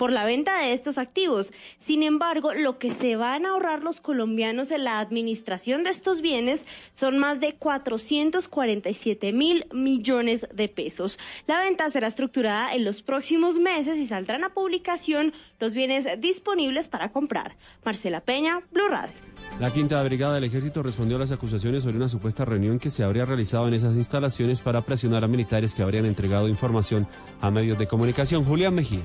[0.00, 1.52] por la venta de estos activos.
[1.78, 6.22] Sin embargo, lo que se van a ahorrar los colombianos en la administración de estos
[6.22, 6.64] bienes
[6.94, 11.18] son más de 447 mil millones de pesos.
[11.46, 16.88] La venta será estructurada en los próximos meses y saldrán a publicación los bienes disponibles
[16.88, 17.56] para comprar.
[17.84, 19.12] Marcela Peña, Blue Radio.
[19.60, 23.04] La quinta brigada del ejército respondió a las acusaciones sobre una supuesta reunión que se
[23.04, 27.06] habría realizado en esas instalaciones para presionar a militares que habrían entregado información
[27.42, 28.44] a medios de comunicación.
[28.44, 29.02] Julián Mejía.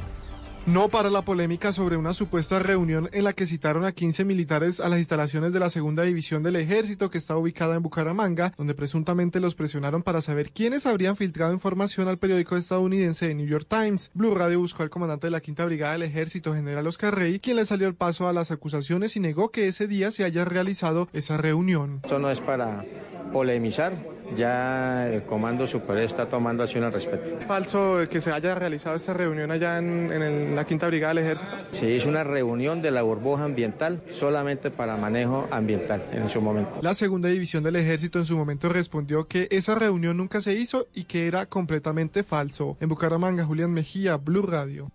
[0.67, 4.79] No para la polémica sobre una supuesta reunión en la que citaron a 15 militares
[4.79, 8.73] a las instalaciones de la segunda división del ejército que está ubicada en Bucaramanga, donde
[8.73, 13.67] presuntamente los presionaron para saber quiénes habrían filtrado información al periódico estadounidense The New York
[13.69, 14.09] Times.
[14.15, 17.57] Blue Radio buscó al comandante de la quinta brigada del ejército, general Oscar Rey, quien
[17.57, 21.07] le salió el paso a las acusaciones y negó que ese día se haya realizado
[21.13, 21.99] esa reunión.
[22.03, 22.83] Esto no es para
[23.31, 23.93] polemizar,
[24.37, 27.45] ya el Comando Superior está tomando acción al respecto.
[27.45, 31.23] Falso que se haya realizado esta reunión allá en, en el- la quinta brigada del
[31.25, 31.51] ejército.
[31.71, 36.79] Se hizo una reunión de la burbuja ambiental solamente para manejo ambiental en su momento.
[36.81, 40.87] La segunda división del ejército en su momento respondió que esa reunión nunca se hizo
[40.93, 42.77] y que era completamente falso.
[42.79, 44.91] En Bucaramanga, Julián Mejía, Blue Radio.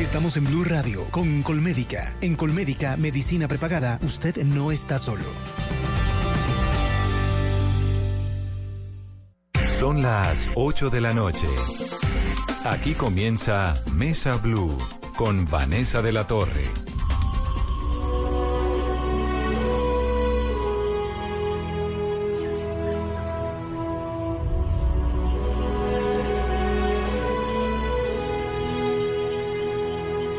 [0.00, 2.16] Estamos en Blue Radio con Colmédica.
[2.20, 5.24] En Colmédica, medicina prepagada, usted no está solo.
[9.64, 11.46] Son las 8 de la noche.
[12.64, 14.74] Aquí comienza Mesa Blue
[15.16, 16.64] con Vanessa de la Torre.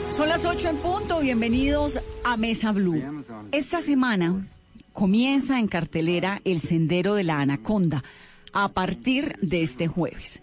[0.10, 3.24] Son las 8 en punto, bienvenidos a Mesa Blue.
[3.52, 4.48] Esta semana
[4.94, 8.04] comienza en cartelera El Sendero de la Anaconda
[8.52, 10.42] a partir de este jueves,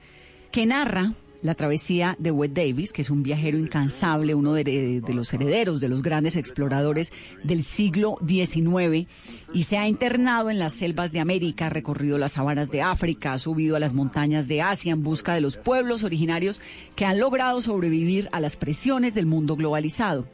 [0.53, 1.13] que narra
[1.43, 5.89] la travesía de Wes Davis, que es un viajero incansable, uno de, los herederos de
[5.89, 9.09] los grandes exploradores del siglo XIX,
[9.53, 13.39] y se ha internado en las selvas de América, recorrido las sabanas de África, ha
[13.39, 16.61] subido a las montañas de Asia en busca de los pueblos originarios
[16.95, 20.27] que han logrado sobrevivir a las presiones del mundo globalizado.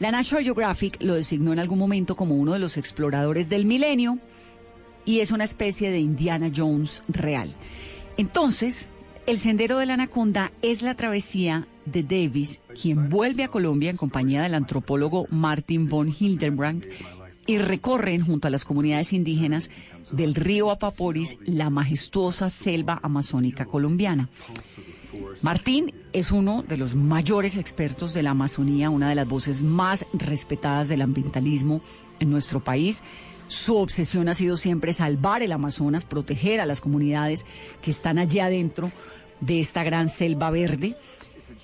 [0.00, 4.18] La National Geographic lo designó en algún momento como uno de los exploradores del milenio
[5.04, 7.54] y es una especie de Indiana Jones real.
[8.16, 8.90] Entonces,
[9.26, 13.96] el Sendero de la Anaconda es la travesía de Davis, quien vuelve a Colombia en
[13.96, 16.84] compañía del antropólogo Martin von Hildenbrand
[17.46, 19.70] y recorren junto a las comunidades indígenas
[20.10, 24.28] del río Apaporis la majestuosa selva amazónica colombiana.
[25.42, 30.06] Martín es uno de los mayores expertos de la Amazonía, una de las voces más
[30.12, 31.82] respetadas del ambientalismo
[32.18, 33.02] en nuestro país.
[33.46, 37.44] Su obsesión ha sido siempre salvar el Amazonas, proteger a las comunidades
[37.82, 38.90] que están allí adentro
[39.44, 40.96] de esta gran selva verde.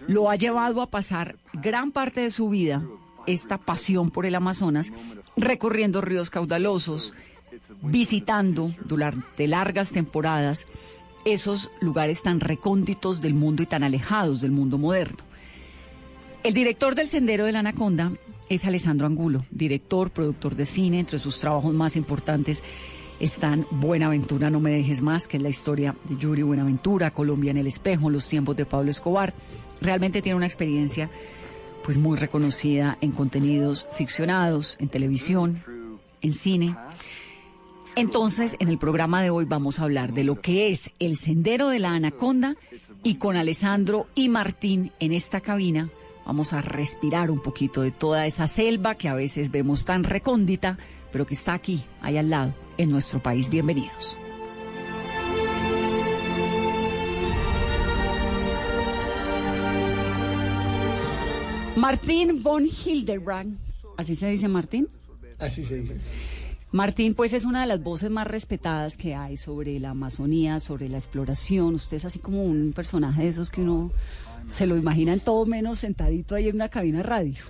[0.06, 2.82] Lo ha llevado a pasar gran parte de su vida,
[3.26, 4.92] esta pasión por el Amazonas,
[5.36, 7.12] recorriendo ríos caudalosos,
[7.82, 10.66] visitando durante largas temporadas
[11.24, 15.18] esos lugares tan recónditos del mundo y tan alejados del mundo moderno.
[16.42, 18.12] El director del Sendero de la Anaconda
[18.48, 21.00] es Alessandro Angulo, director, productor de cine.
[21.00, 22.62] Entre sus trabajos más importantes
[23.20, 27.58] están Buenaventura, no me dejes más, que es la historia de Yuri Buenaventura, Colombia en
[27.58, 29.34] el espejo, los tiempos de Pablo Escobar.
[29.80, 31.10] Realmente tiene una experiencia
[31.84, 35.62] pues muy reconocida en contenidos ficcionados, en televisión,
[36.22, 36.76] en cine.
[37.94, 41.68] Entonces, en el programa de hoy vamos a hablar de lo que es el Sendero
[41.68, 42.56] de la Anaconda
[43.02, 45.90] y con Alessandro y Martín en esta cabina
[46.30, 50.78] vamos a respirar un poquito de toda esa selva que a veces vemos tan recóndita,
[51.10, 53.50] pero que está aquí, ahí al lado, en nuestro país.
[53.50, 54.16] Bienvenidos.
[61.76, 63.58] Martín von Hildebrand,
[63.96, 64.88] ¿así se dice Martín?
[65.38, 65.96] Así se dice.
[66.72, 70.88] Martín, pues es una de las voces más respetadas que hay sobre la Amazonía, sobre
[70.88, 71.74] la exploración.
[71.74, 73.90] Usted es así como un personaje de esos que uno
[74.50, 77.44] se lo imagina en todo menos sentadito ahí en una cabina radio.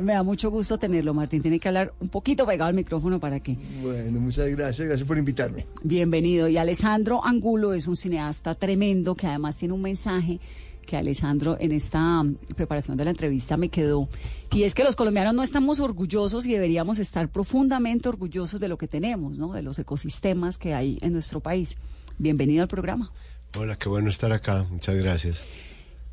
[0.00, 1.42] Me da mucho gusto tenerlo, Martín.
[1.42, 3.56] Tiene que hablar un poquito pegado al micrófono para que.
[3.80, 5.66] Bueno, muchas gracias, gracias por invitarme.
[5.82, 6.48] Bienvenido.
[6.48, 10.40] Y Alessandro Angulo es un cineasta tremendo que además tiene un mensaje
[10.84, 14.08] que Alessandro en esta mm, preparación de la entrevista me quedó.
[14.52, 18.76] Y es que los colombianos no estamos orgullosos y deberíamos estar profundamente orgullosos de lo
[18.76, 19.52] que tenemos, ¿no?
[19.52, 21.76] De los ecosistemas que hay en nuestro país.
[22.18, 23.12] Bienvenido al programa.
[23.56, 24.66] Hola, qué bueno estar acá.
[24.70, 25.42] Muchas gracias.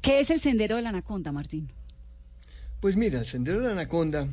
[0.01, 1.69] ¿Qué es el Sendero de la Anaconda, Martín?
[2.79, 4.25] Pues mira, el Sendero de la Anaconda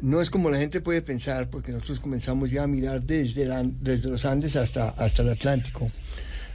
[0.00, 3.46] no es como la gente puede pensar, porque nosotros comenzamos ya a mirar desde,
[4.02, 5.90] los Andes hasta, hasta el Atlántico,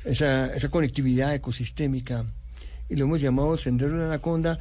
[0.03, 2.25] esa, conectividad ecosistémica,
[2.89, 4.59] y lo hemos llamado el Sendero de la Anaconda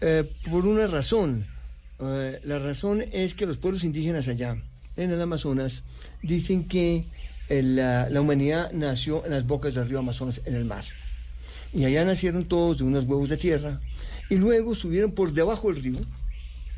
[0.00, 1.46] eh, por una razón.
[1.98, 4.56] Eh, la razón es que los pueblos indígenas allá,
[4.96, 5.82] en el Amazonas,
[6.22, 7.06] dicen que
[7.48, 10.84] la humanidad nació en las bocas del río Amazonas, en el mar.
[11.72, 13.80] Y allá nacieron todos de unos huevos de tierra,
[14.28, 15.98] y luego subieron por debajo del río,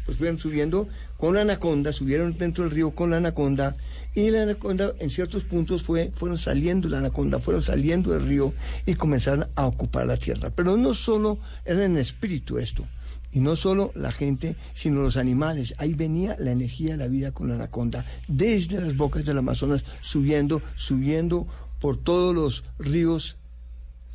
[0.05, 3.77] pues fueron subiendo con la anaconda, subieron dentro del río con la anaconda,
[4.15, 8.55] y la anaconda en ciertos puntos fue, fueron saliendo la anaconda, fueron saliendo del río
[8.87, 10.51] y comenzaron a ocupar la tierra.
[10.51, 12.87] Pero no solo era en espíritu esto,
[13.33, 15.75] y no solo la gente, sino los animales.
[15.79, 20.63] Ahí venía la energía la vida con la anaconda, desde las bocas del Amazonas, subiendo,
[20.77, 21.47] subiendo
[21.81, 23.37] por todos los ríos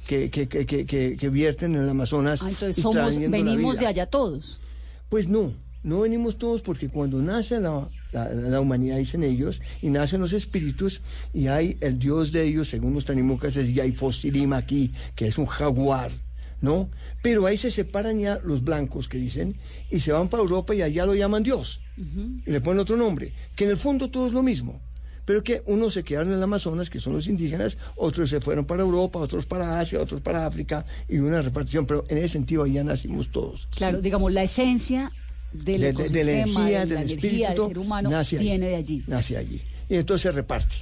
[0.07, 0.85] que, que, que,
[1.17, 2.41] que, vierten en el Amazonas.
[2.41, 2.95] Ah, entonces y somos,
[3.31, 4.59] venimos de allá todos.
[5.09, 5.53] Pues no,
[5.83, 10.33] no venimos todos porque cuando nace la, la- la humanidad, dicen ellos, y nacen los
[10.33, 11.01] espíritus,
[11.33, 15.45] y hay el dios de ellos, según los tanimucas, es Yaifosirima aquí, que es un
[15.45, 16.11] jaguar,
[16.61, 16.89] ¿no?
[17.21, 19.55] Pero ahí se separan ya los blancos que dicen,
[19.91, 21.79] y se van para Europa y allá lo llaman Dios,
[22.45, 24.81] y le ponen otro nombre, que en el fondo todo es lo mismo.
[25.25, 28.65] Pero que unos se quedaron en el Amazonas, que son los indígenas, otros se fueron
[28.65, 31.85] para Europa, otros para Asia, otros para África, y una repartición.
[31.85, 33.67] Pero en ese sentido, allá nacimos todos.
[33.75, 35.11] Claro, digamos, la esencia
[35.53, 38.43] del de, de- la energía, de del espíritu, del ser humano nace ahí.
[38.43, 39.03] viene de allí.
[39.07, 39.61] Nace allí.
[39.87, 40.75] Y entonces se reparte.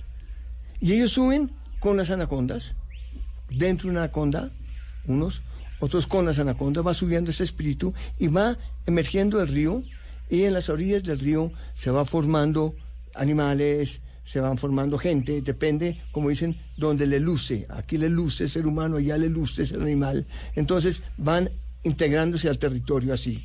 [0.80, 2.74] Y ellos suben con las anacondas,
[3.50, 4.52] dentro de una anaconda,
[5.06, 5.42] unos,
[5.80, 8.58] otros con las anacondas, va subiendo ese espíritu y va
[8.88, 9.84] emergiendo el río,
[10.30, 12.74] y en las orillas del río se va formando
[13.14, 17.66] animales, se van formando gente, depende, como dicen, donde le luce.
[17.70, 20.26] Aquí le luce ser humano, allá le luce el animal.
[20.56, 21.50] Entonces van
[21.84, 23.44] integrándose al territorio así.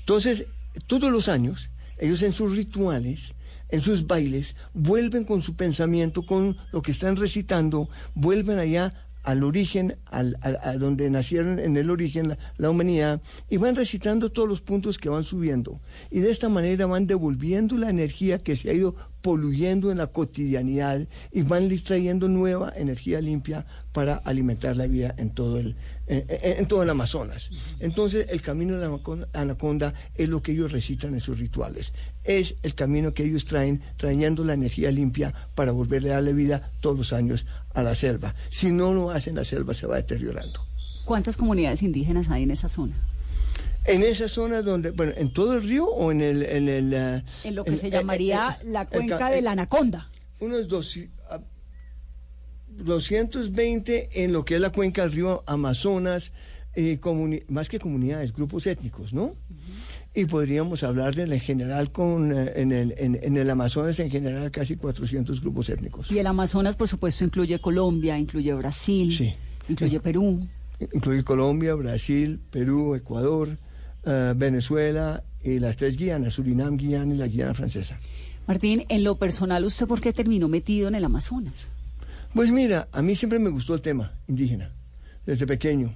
[0.00, 0.46] Entonces,
[0.86, 1.68] todos los años,
[1.98, 3.34] ellos en sus rituales,
[3.68, 9.42] en sus bailes, vuelven con su pensamiento, con lo que están recitando, vuelven allá al
[9.42, 13.20] origen, al, al- a donde nacieron en el origen la, la humanidad,
[13.50, 15.80] y van recitando todos los puntos que van subiendo.
[16.12, 18.94] Y de esta manera van devolviendo la energía que se ha ido
[19.26, 21.00] poluyendo en la cotidianidad
[21.32, 25.74] y van li- trayendo nueva energía limpia para alimentar la vida en todo el,
[26.06, 27.50] en, todo el Amazonas.
[27.80, 31.92] Entonces, el camino de la anaconda es lo que ellos recitan en sus rituales.
[32.22, 36.70] Es el camino que ellos traen, trayendo la energía limpia para volverle a darle vida
[36.80, 38.36] todos los años a la selva.
[38.50, 40.60] Si no lo hacen, la selva se va deteriorando.
[41.04, 42.94] ¿Cuántas comunidades indígenas hay en esa zona?
[43.86, 46.42] En esa zona donde, bueno, en todo el río o en el...
[46.42, 49.30] En, el, eh, En lo que en- se eh, llamaría eh, la el cuenca ca-
[49.30, 50.10] de eh, la Anaconda.
[50.40, 50.98] unos dos,
[51.30, 51.40] ah,
[52.68, 56.32] 220 en lo que es la cuenca del río Amazonas,
[56.74, 56.98] eh,
[57.48, 59.34] más que comunidades, grupos étnicos, ¿no?
[60.14, 64.10] Y podríamos hablar de en general con, eh, en, el, en, en el Amazonas en
[64.10, 66.10] general casi 400 grupos étnicos.
[66.10, 69.34] Y el Amazonas, por supuesto, incluye Colombia, incluye Brasil,
[69.68, 70.46] incluye Perú.
[70.92, 73.56] Incluye Colombia, Brasil, Perú, Ecuador,
[74.06, 77.98] eh, Venezuela y las tres Guianas, Surinam, Guiana y la Guiana francesa.
[78.46, 81.66] Martín, en lo personal, ¿usted por qué terminó metido en el Amazonas?
[82.32, 84.70] Pues mira, a mí siempre me gustó el tema indígena,
[85.24, 85.94] desde pequeño.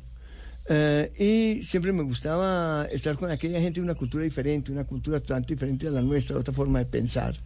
[0.68, 1.12] Eh,
[1.60, 5.54] y siempre me gustaba estar con aquella gente de una cultura diferente, una cultura totalmente
[5.54, 7.36] diferente a la nuestra, otra forma de pensar.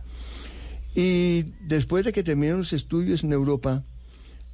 [0.95, 3.83] Y después de que terminé los estudios en Europa,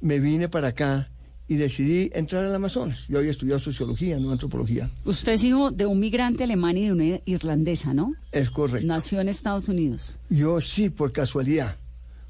[0.01, 1.09] me vine para acá
[1.51, 3.05] y decidí entrar al Amazonas.
[3.09, 4.89] Yo había estudiado sociología, no antropología.
[5.03, 8.13] Usted es hijo de un migrante alemán y de una irlandesa, ¿no?
[8.31, 8.87] Es correcto.
[8.87, 10.17] Nació en Estados Unidos.
[10.29, 11.75] Yo sí, por casualidad,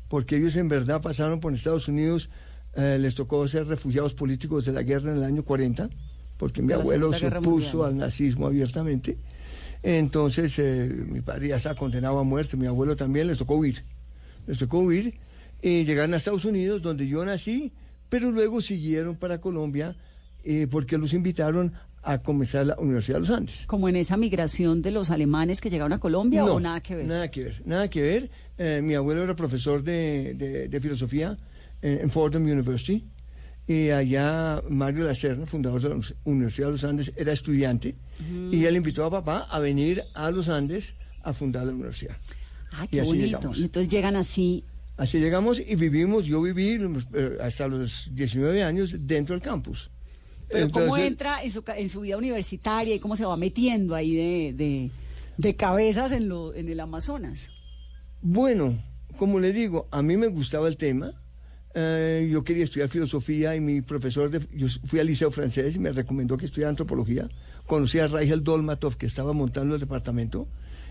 [0.09, 2.31] porque ellos en verdad pasaron por Estados Unidos,
[2.75, 5.87] eh, les tocó ser refugiados políticos de la guerra en el año 40,
[6.39, 9.19] porque mi abuelo se opuso al nazismo abiertamente.
[9.83, 13.83] Entonces, eh, mi padre ya estaba condenado a muerte, mi abuelo también, les tocó huir.
[14.47, 15.13] Les tocó huir
[15.61, 17.71] y llegaron a Estados Unidos, donde yo nací,
[18.11, 19.95] pero luego siguieron para Colombia
[20.43, 21.71] eh, porque los invitaron
[22.03, 23.63] a comenzar la Universidad de los Andes.
[23.67, 26.95] Como en esa migración de los alemanes que llegaron a Colombia No, o nada que
[26.95, 27.05] ver.
[27.05, 28.29] Nada que ver, nada que ver.
[28.57, 31.37] Eh, mi abuelo era profesor de, de- de filosofía
[31.81, 33.05] en, en Fordham University
[33.67, 37.95] Y allá Mario Lacerna, fundador de la Universidad de los Andes, era estudiante
[38.51, 42.17] y él invitó a papá a venir a los Andes a fundar la universidad.
[42.73, 43.25] Ah, qué bonito.
[43.25, 43.59] llegamos.
[43.59, 44.63] Entonces llegan así.
[45.01, 46.77] Así llegamos y vivimos, yo viví
[47.15, 49.89] eh, hasta los 19 años dentro del campus.
[50.47, 53.95] Pero ¿cómo Entonces, entra en su, en su vida universitaria y cómo se va metiendo
[53.95, 54.91] ahí de, de,
[55.39, 57.49] de cabezas en, lo, en el Amazonas?
[58.21, 58.79] Bueno,
[59.17, 61.19] como le digo, a mí me gustaba el tema.
[61.73, 65.79] Eh, yo quería estudiar filosofía y mi profesor, de, yo fui al liceo francés y
[65.79, 67.27] me recomendó que estudiara antropología.
[67.65, 70.47] Conocí a Rigel Dolmatov que estaba montando el departamento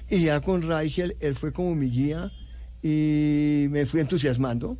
[0.08, 2.32] y ya con Rigel él fue como mi guía
[2.82, 4.76] y me fui entusiasmando.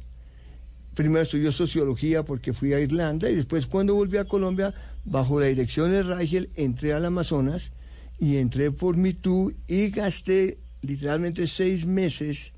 [0.94, 5.46] Primero estudió sociología porque fui a Irlanda y después cuando volví a Colombia, bajo la
[5.46, 7.70] dirección de Rigel, entré al Amazonas
[8.18, 12.52] y entré por Mitú y gasté literalmente seis meses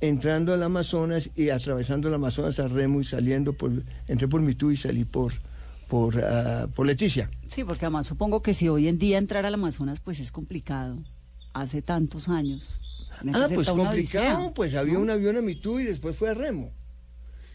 [0.00, 3.70] entrando al Amazonas y atravesando el Amazonas a Remo y saliendo por,
[4.06, 5.32] entré por Mitú y salí por,
[5.88, 7.30] por, ah, por Leticia.
[7.46, 10.98] Sí, porque además supongo que si hoy en día entrar al Amazonas pues es complicado.
[11.54, 12.87] Hace tantos años.
[13.32, 15.00] Ah, pues complicado, odisea, pues había ¿no?
[15.00, 16.72] un avión a Mitú y después fue a Remo.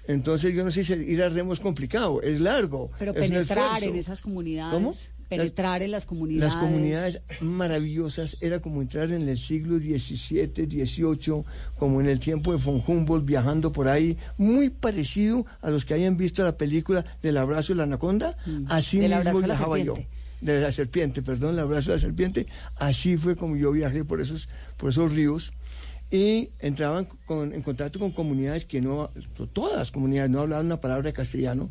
[0.05, 2.91] Entonces yo no sé si ir a Remo es complicado, es largo.
[2.99, 4.73] Pero es penetrar en esas comunidades.
[4.73, 4.93] ¿Cómo?
[5.29, 6.53] Penetrar en las comunidades.
[6.53, 11.43] Las comunidades maravillosas era como entrar en el siglo XVII, XVIII,
[11.79, 15.93] como en el tiempo de von Humboldt, viajando por ahí, muy parecido a los que
[15.93, 18.37] hayan visto la película del abrazo de la anaconda.
[18.67, 19.01] Así Mm.
[19.01, 19.95] Del mismo viajaba yo.
[20.43, 22.47] De la serpiente, perdón, el abrazo de la serpiente.
[22.75, 25.53] Así fue como yo viajé por esos, por esos ríos.
[26.11, 29.09] Y entraban con- en contacto con comunidades que no,
[29.53, 31.69] todas las comunidades no hablaban una palabra de castellano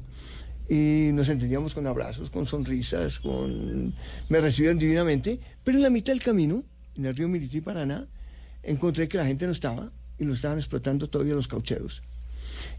[0.69, 3.93] y nos entendíamos con abrazos, con sonrisas, con
[4.29, 6.64] me recibieron divinamente, pero en la mitad del camino,
[6.97, 8.09] en el río Mirití Paraná,
[8.64, 12.02] encontré que la gente no estaba y lo estaban explotando todavía los caucheros.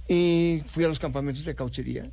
[0.09, 2.09] Y fui a los campamentos de cauchería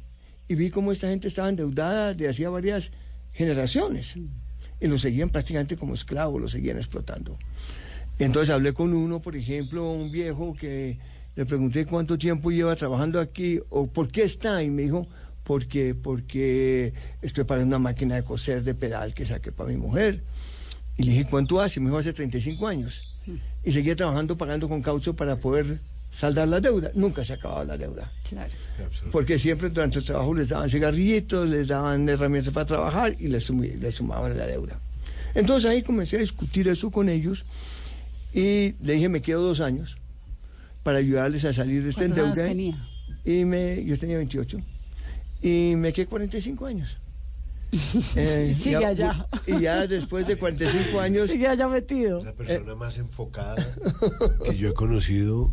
[0.49, 2.93] y vi cómo esta gente estaba endeudada de hacía varias
[3.33, 4.17] generaciones
[4.81, 7.37] y lo seguían prácticamente como esclavos, lo seguían explotando.
[8.19, 10.99] Entonces hablé con uno, por ejemplo, un viejo que
[11.37, 15.07] le pregunté cuánto tiempo lleva trabajando aquí o por qué está y me dijo
[15.45, 20.23] porque porque estoy pagando una máquina de coser de pedal que saqué para mi mujer.
[20.97, 21.81] Y le dije, ¿cuánto hace?
[21.81, 23.03] Me dijo, hace 35 años.
[23.65, 25.81] Y seguía trabajando pagando con caucho para poder
[26.13, 26.91] saldar la deuda.
[26.95, 28.11] Nunca se acababa la deuda.
[28.29, 28.53] Claro.
[29.13, 33.49] Porque siempre durante el trabajo les daban cigarrillitos, les daban herramientas para trabajar y les,
[33.51, 34.79] les sumaban la deuda.
[35.35, 37.45] Entonces ahí comencé a discutir eso con ellos
[38.33, 39.97] y le dije, me quedo dos años
[40.83, 42.49] para ayudarles a salir de esta ¿Cuántos años deuda.
[42.49, 42.89] tenía?
[43.25, 44.59] Y me, yo tenía 28
[45.43, 46.97] y me quedé 45 años.
[48.17, 49.27] Eh, Sigue ya- allá.
[49.47, 51.31] Y ya después de 45 años...
[51.31, 52.21] Sigue allá metido.
[52.25, 53.65] La persona más enfocada
[54.45, 55.53] que yo he conocido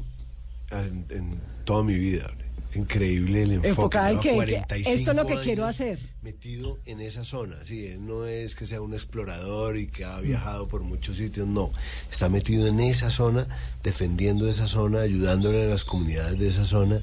[0.71, 2.31] en, en toda mi vida.
[2.75, 3.69] Increíble el enfoque.
[3.69, 5.99] Enfocada en que, que 45 esto es lo que quiero hacer.
[6.21, 7.55] Metido en esa zona.
[7.63, 11.47] Sí, él no es que sea un explorador y que ha viajado por muchos sitios.
[11.47, 11.71] No.
[12.11, 13.47] Está metido en esa zona,
[13.83, 17.01] defendiendo esa zona, ayudándole a las comunidades de esa zona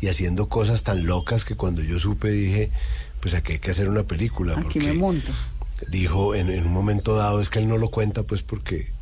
[0.00, 2.70] y haciendo cosas tan locas que cuando yo supe dije,
[3.20, 4.52] pues aquí hay que hacer una película.
[4.52, 5.32] Aquí porque me monto.
[5.90, 8.92] dijo en, en un momento dado, es que él no lo cuenta pues porque,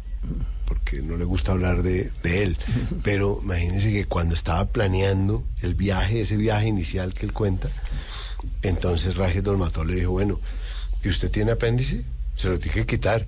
[0.66, 2.56] porque no le gusta hablar de, de él,
[3.02, 7.68] pero imagínense que cuando estaba planeando el viaje, ese viaje inicial que él cuenta,
[8.62, 10.40] entonces Raje Dolmató le dijo, bueno,
[11.02, 12.04] ¿y usted tiene apéndice?
[12.37, 13.26] Se lo tiene que quitar.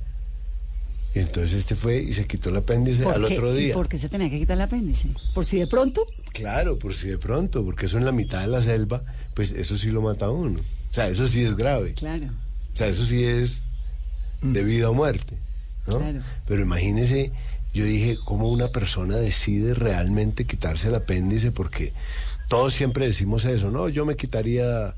[1.14, 3.34] Y entonces este fue y se quitó el apéndice ¿Por al qué?
[3.34, 3.74] otro ¿Y día.
[3.74, 5.08] por qué se tenía que quitar el apéndice?
[5.34, 6.02] ¿Por si de pronto?
[6.34, 9.02] Claro, por si de pronto, porque eso en la mitad de la selva,
[9.32, 10.60] pues eso sí lo mata a uno.
[10.60, 11.94] O sea, eso sí es grave.
[11.94, 12.26] Claro.
[12.74, 13.64] O sea, eso sí es
[14.42, 15.38] de vida o muerte,
[15.86, 15.98] ¿no?
[15.98, 16.20] Claro.
[16.46, 17.30] Pero imagínese,
[17.74, 21.92] yo dije, cómo una persona decide realmente quitarse el apéndice, porque
[22.48, 23.88] todos siempre decimos eso, ¿no?
[23.88, 24.94] Yo me quitaría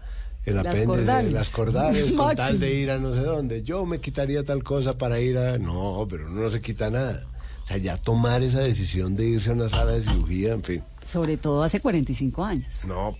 [0.46, 1.32] el Las apéndice, cordales.
[1.32, 3.62] las cordales, con tal de ir a no sé dónde.
[3.62, 5.58] Yo me quitaría tal cosa para ir a...
[5.58, 7.26] No, pero uno no se quita nada.
[7.64, 10.82] O sea, ya tomar esa decisión de irse a una sala de cirugía, en fin.
[11.04, 12.84] Sobre todo hace 45 años.
[12.86, 13.16] No,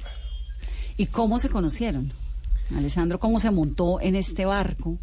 [0.97, 2.13] ¿Y cómo se conocieron?
[2.77, 4.99] Alessandro, ¿cómo se montó en este barco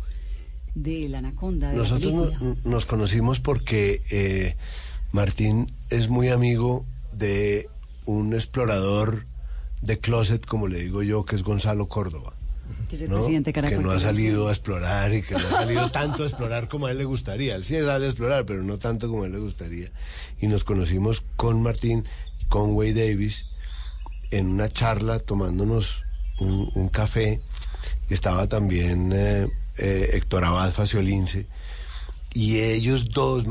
[0.76, 1.70] de la anaconda?
[1.70, 4.56] De la Nosotros no- nos conocimos porque eh,
[5.12, 7.70] Martín es muy amigo de
[8.06, 9.26] un explorador
[9.82, 12.34] de closet, como le digo yo, que es Gonzalo Córdoba.
[12.90, 13.18] Que es el ¿no?
[13.18, 16.28] presidente que Caracol no ha salido a explorar y que no ha salido tanto a
[16.28, 17.56] explorar como a él le gustaría.
[17.56, 19.92] Él sí sale a explorar, pero no tanto como a él le gustaría.
[20.42, 22.06] Y nos conocimos con Martín,
[22.50, 23.46] con Way Davis,
[24.32, 26.02] en una charla tomándonos
[26.40, 27.42] un, un café.
[28.10, 31.48] Estaba también eh, eh, Héctor Abad Faciolince.
[32.34, 33.46] Y ellos dos,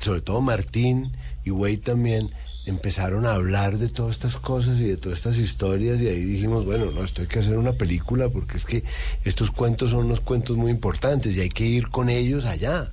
[0.00, 1.10] sobre todo Martín
[1.44, 2.30] y Way también,
[2.66, 6.64] empezaron a hablar de todas estas cosas y de todas estas historias y ahí dijimos,
[6.64, 8.84] bueno, no, esto hay que hacer una película porque es que
[9.24, 12.92] estos cuentos son unos cuentos muy importantes y hay que ir con ellos allá.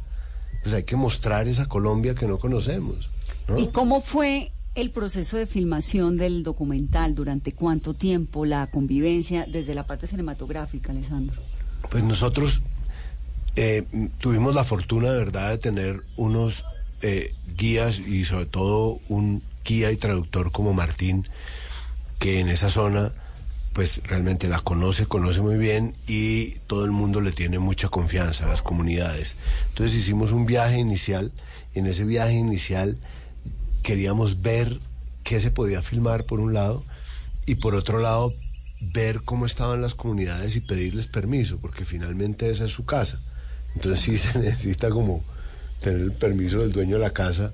[0.64, 3.10] Pues hay que mostrar esa Colombia que no conocemos.
[3.48, 3.58] ¿no?
[3.58, 7.16] ¿Y cómo fue el proceso de filmación del documental?
[7.16, 8.46] ¿Durante cuánto tiempo?
[8.46, 11.42] ¿La convivencia desde la parte cinematográfica, Alessandro?
[11.92, 12.62] Pues nosotros
[13.58, 13.84] eh,
[14.20, 16.64] tuvimos la fortuna, de verdad, de tener unos
[17.02, 21.28] eh, guías y sobre todo un guía y traductor como Martín,
[22.18, 23.12] que en esa zona
[23.74, 28.48] pues realmente la conoce, conoce muy bien y todo el mundo le tiene mucha confianza,
[28.48, 29.36] las comunidades.
[29.70, 31.34] Entonces hicimos un viaje inicial
[31.76, 33.00] y en ese viaje inicial
[33.84, 34.80] queríamos ver
[35.24, 36.84] qué se podía filmar por un lado
[37.46, 38.34] y por otro lado
[38.82, 43.22] ver cómo estaban las comunidades y pedirles permiso, porque finalmente esa es su casa.
[43.76, 45.24] Entonces sí se necesita como
[45.82, 47.54] tener el permiso del dueño de la casa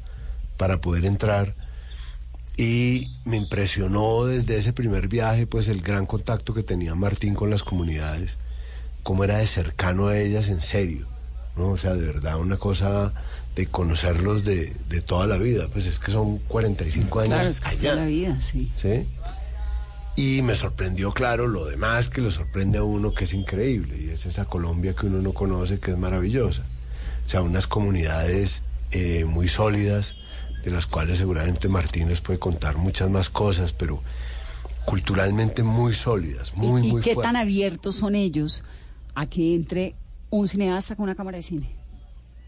[0.57, 1.55] para poder entrar.
[2.57, 7.49] Y me impresionó desde ese primer viaje, pues el gran contacto que tenía Martín con
[7.51, 8.37] las comunidades,
[9.03, 11.05] cómo era de cercano a ellas en serio,
[11.55, 11.67] ¿no?
[11.69, 13.13] O sea, de verdad, una cosa
[13.55, 17.61] de conocerlos de, de toda la vida, pues es que son 45 años Claro, es
[17.61, 17.79] que allá.
[17.91, 18.71] toda la vida, sí.
[18.75, 19.07] ¿sí?
[20.17, 24.09] Y me sorprendió, claro, lo demás que le sorprende a uno, que es increíble, y
[24.09, 26.63] es esa Colombia que uno no conoce, que es maravillosa.
[27.27, 30.15] O sea, unas comunidades eh, muy sólidas,
[30.63, 34.01] de las cuales seguramente Martín les puede contar muchas más cosas, pero
[34.85, 37.31] culturalmente muy sólidas, muy, ¿Y muy qué fuertes.
[37.31, 38.63] tan abiertos son ellos
[39.13, 39.93] a que entre
[40.31, 41.69] un cineasta con una cámara de cine?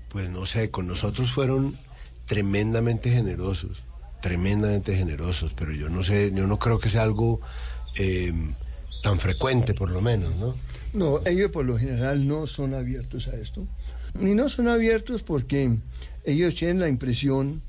[0.09, 1.77] Pues no sé, con nosotros fueron
[2.25, 3.83] tremendamente generosos,
[4.21, 7.41] tremendamente generosos, pero yo no sé, yo no creo que sea algo
[7.97, 8.33] eh,
[9.01, 10.55] tan frecuente por lo menos, ¿no?
[10.93, 13.67] No, ellos por lo general no son abiertos a esto.
[14.19, 15.71] Y no son abiertos porque
[16.23, 17.61] ellos tienen la impresión,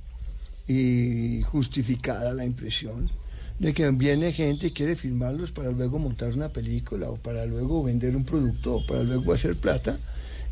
[0.72, 3.10] y justificada la impresión,
[3.58, 7.82] de que viene gente y quiere filmarlos para luego montar una película o para luego
[7.82, 9.98] vender un producto o para luego hacer plata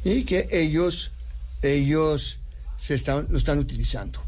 [0.02, 1.12] y que ellos,
[1.62, 2.36] ellos
[2.82, 4.20] se están, lo están utilizando.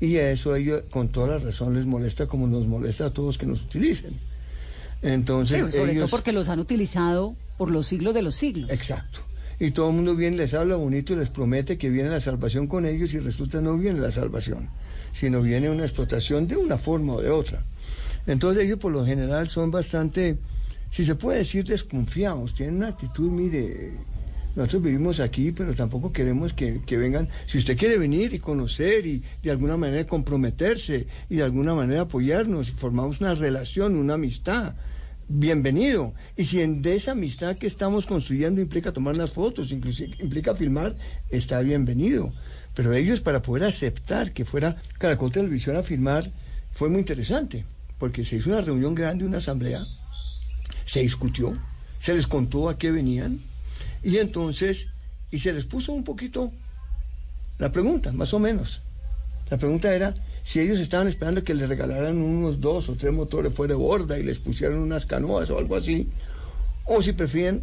[0.00, 3.46] Y eso ellos con toda la razón les molesta como nos molesta a todos que
[3.46, 4.14] nos utilicen.
[5.02, 8.70] Entonces, Sí, sobre ellos- todo porque los han utilizado por los siglos de los siglos.
[8.70, 9.20] Exacto.
[9.58, 12.66] Y todo el mundo viene, les habla bonito y les promete que viene la salvación
[12.66, 14.70] con ellos y resulta no viene la salvación,
[15.12, 17.62] sino viene una explotación de una forma o de otra.
[18.26, 20.38] Entonces ellos por lo general son bastante,
[20.90, 23.92] si se puede decir, desconfiados, tienen una actitud, mire,
[24.60, 29.06] nosotros vivimos aquí, pero tampoco queremos que, que vengan, si usted quiere venir y conocer
[29.06, 34.14] y de alguna manera comprometerse y de alguna manera apoyarnos y formamos una relación, una
[34.14, 34.74] amistad,
[35.28, 36.12] bienvenido.
[36.36, 40.54] Y si en de esa amistad que estamos construyendo implica tomar las fotos, inclusive implica
[40.54, 40.96] filmar,
[41.30, 42.32] está bienvenido.
[42.74, 46.30] Pero ellos para poder aceptar que fuera Caracol Televisión a filmar
[46.72, 47.64] fue muy interesante,
[47.98, 49.84] porque se hizo una reunión grande, una asamblea,
[50.84, 51.56] se discutió,
[51.98, 53.40] se les contó a qué venían,
[54.02, 54.88] y entonces,
[55.30, 56.52] y se les puso un poquito
[57.58, 58.82] la pregunta, más o menos.
[59.50, 63.52] La pregunta era si ellos estaban esperando que les regalaran unos dos o tres motores
[63.52, 66.08] fuera de borda y les pusieran unas canoas o algo así,
[66.84, 67.62] o si prefieren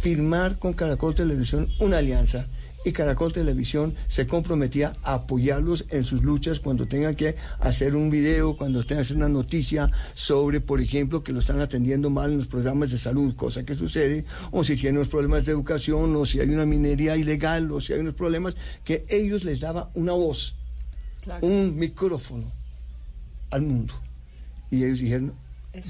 [0.00, 2.46] firmar con Caracol Televisión una alianza
[2.84, 8.08] y Caracol Televisión se comprometía a apoyarlos en sus luchas cuando tengan que hacer un
[8.08, 12.30] video, cuando tengan que hacer una noticia sobre, por ejemplo, que lo están atendiendo mal
[12.32, 16.14] en los programas de salud, cosa que sucede, o si tienen unos problemas de educación,
[16.16, 19.90] o si hay una minería ilegal, o si hay unos problemas, que ellos les daba
[19.94, 20.54] una voz,
[21.42, 22.50] un micrófono
[23.50, 23.94] al mundo.
[24.70, 25.34] Y ellos dijeron,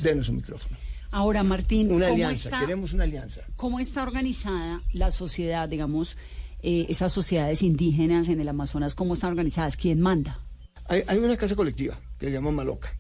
[0.03, 0.77] denos un micrófono.
[1.11, 3.41] Ahora, Martín, Una ¿cómo alianza, está- queremos una alianza.
[3.57, 6.17] ¿Cómo está organizada la sociedad, digamos,
[6.63, 8.95] eh, esas sociedades indígenas en el Amazonas?
[8.95, 9.77] ¿Cómo están organizadas?
[9.77, 10.41] ¿Quién manda?
[10.89, 12.97] Hay, una casa colectiva que se llama Maloca.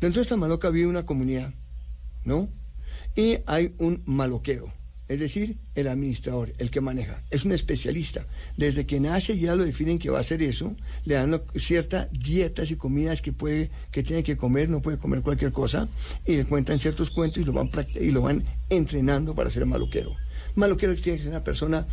[0.00, 1.52] Dentro de esta Maloca vive una comunidad,
[2.24, 2.48] ¿no?
[3.16, 4.72] Y hay un maloquero,
[5.08, 7.22] es decir, el administrador, el que maneja.
[7.30, 8.26] Es un especialista.
[8.56, 10.76] Desde que nace ya lo definen que va a hacer eso.
[11.04, 15.22] Le dan ciertas dietas y comidas que puede, que tiene que comer, no puede comer
[15.22, 15.88] cualquier cosa.
[16.26, 20.14] Y le cuentan ciertos cuentos y lo van, y lo van entrenando para ser maloquero.
[20.54, 21.86] Maloquero tiene que ser una persona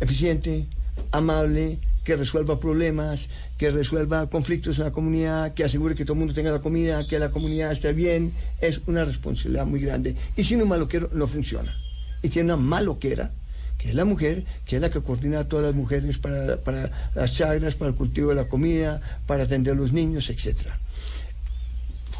[0.00, 0.66] eficiente,
[1.10, 6.18] amable, que resuelva problemas, que resuelva conflictos en la comunidad, que asegure que todo el
[6.20, 10.14] mundo tenga la comida, que la comunidad esté bien, es una responsabilidad muy grande.
[10.36, 11.74] Y sin un maloquero no funciona.
[12.22, 13.30] Y tiene una maloquera,
[13.78, 17.10] que es la mujer, que es la que coordina a todas las mujeres para, para
[17.14, 20.78] las chagras, para el cultivo de la comida, para atender a los niños, etcétera.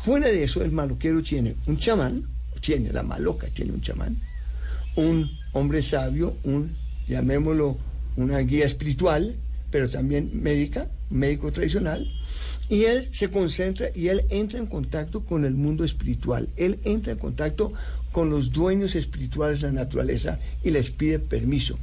[0.05, 2.25] Fuera de eso, el maloquero tiene un chamán,
[2.61, 4.17] tiene, la maloca tiene un chamán,
[4.97, 6.77] un hombre sabio, un,
[7.09, 7.79] llamémoslo,
[8.17, 9.37] una guía espiritual,
[9.71, 12.07] pero también médica, médico tradicional,
[12.71, 16.49] Y él se concentra y él entra en contacto con el mundo espiritual.
[16.57, 17.75] Él entra en contacto
[18.11, 21.79] con los dueños espirituales de la naturaleza y les pide permiso.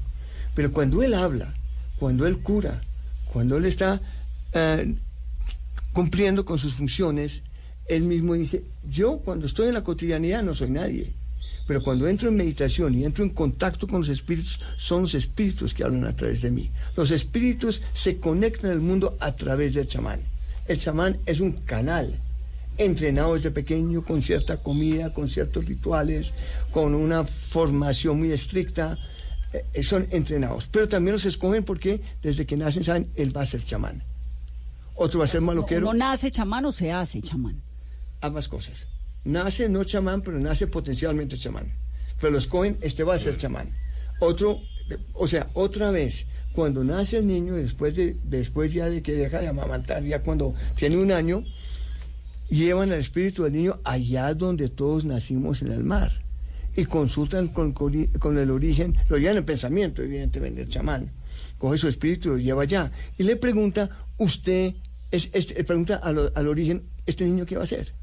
[0.55, 1.53] Pero cuando él habla,
[1.99, 2.81] cuando él cura,
[3.31, 4.01] cuando él está
[4.53, 4.95] eh,
[5.93, 7.43] cumpliendo con sus funciones,
[7.87, 11.11] él mismo dice, yo cuando estoy en la cotidianidad no soy nadie.
[11.67, 15.73] Pero cuando entro en meditación y entro en contacto con los espíritus, son los espíritus
[15.73, 16.69] que hablan a través de mí.
[16.95, 20.21] Los espíritus se conectan al mundo a través del chamán.
[20.67, 22.19] El chamán es un canal
[22.77, 26.31] entrenado desde pequeño con cierta comida, con ciertos rituales,
[26.71, 28.97] con una formación muy estricta.
[29.53, 30.67] Eh, son entrenados.
[30.71, 34.03] Pero también los escogen porque desde que nacen saben, él va a ser chamán.
[34.95, 35.81] Otro va a ser maloquero.
[35.81, 37.61] ¿No nace chamán o se hace chamán?
[38.21, 38.87] Ambas cosas.
[39.23, 41.73] Nace no chamán, pero nace potencialmente chamán.
[42.19, 43.71] Pero los escogen, este va a ser chamán.
[44.19, 44.61] Otro,
[45.13, 49.39] o sea, otra vez, cuando nace el niño, después, de, después ya de que deja
[49.39, 51.43] de amamantar, ya cuando tiene un año,
[52.49, 56.11] llevan al espíritu del niño allá donde todos nacimos en el mar
[56.75, 61.09] y consultan con, con, el origen, lo llevan en pensamiento, evidentemente, el chamán.
[61.57, 62.91] Coge su espíritu y lo lleva allá.
[63.17, 64.73] Y le pregunta, usted,
[65.11, 67.93] es, este, pregunta al, al, origen, ¿este niño qué va a hacer?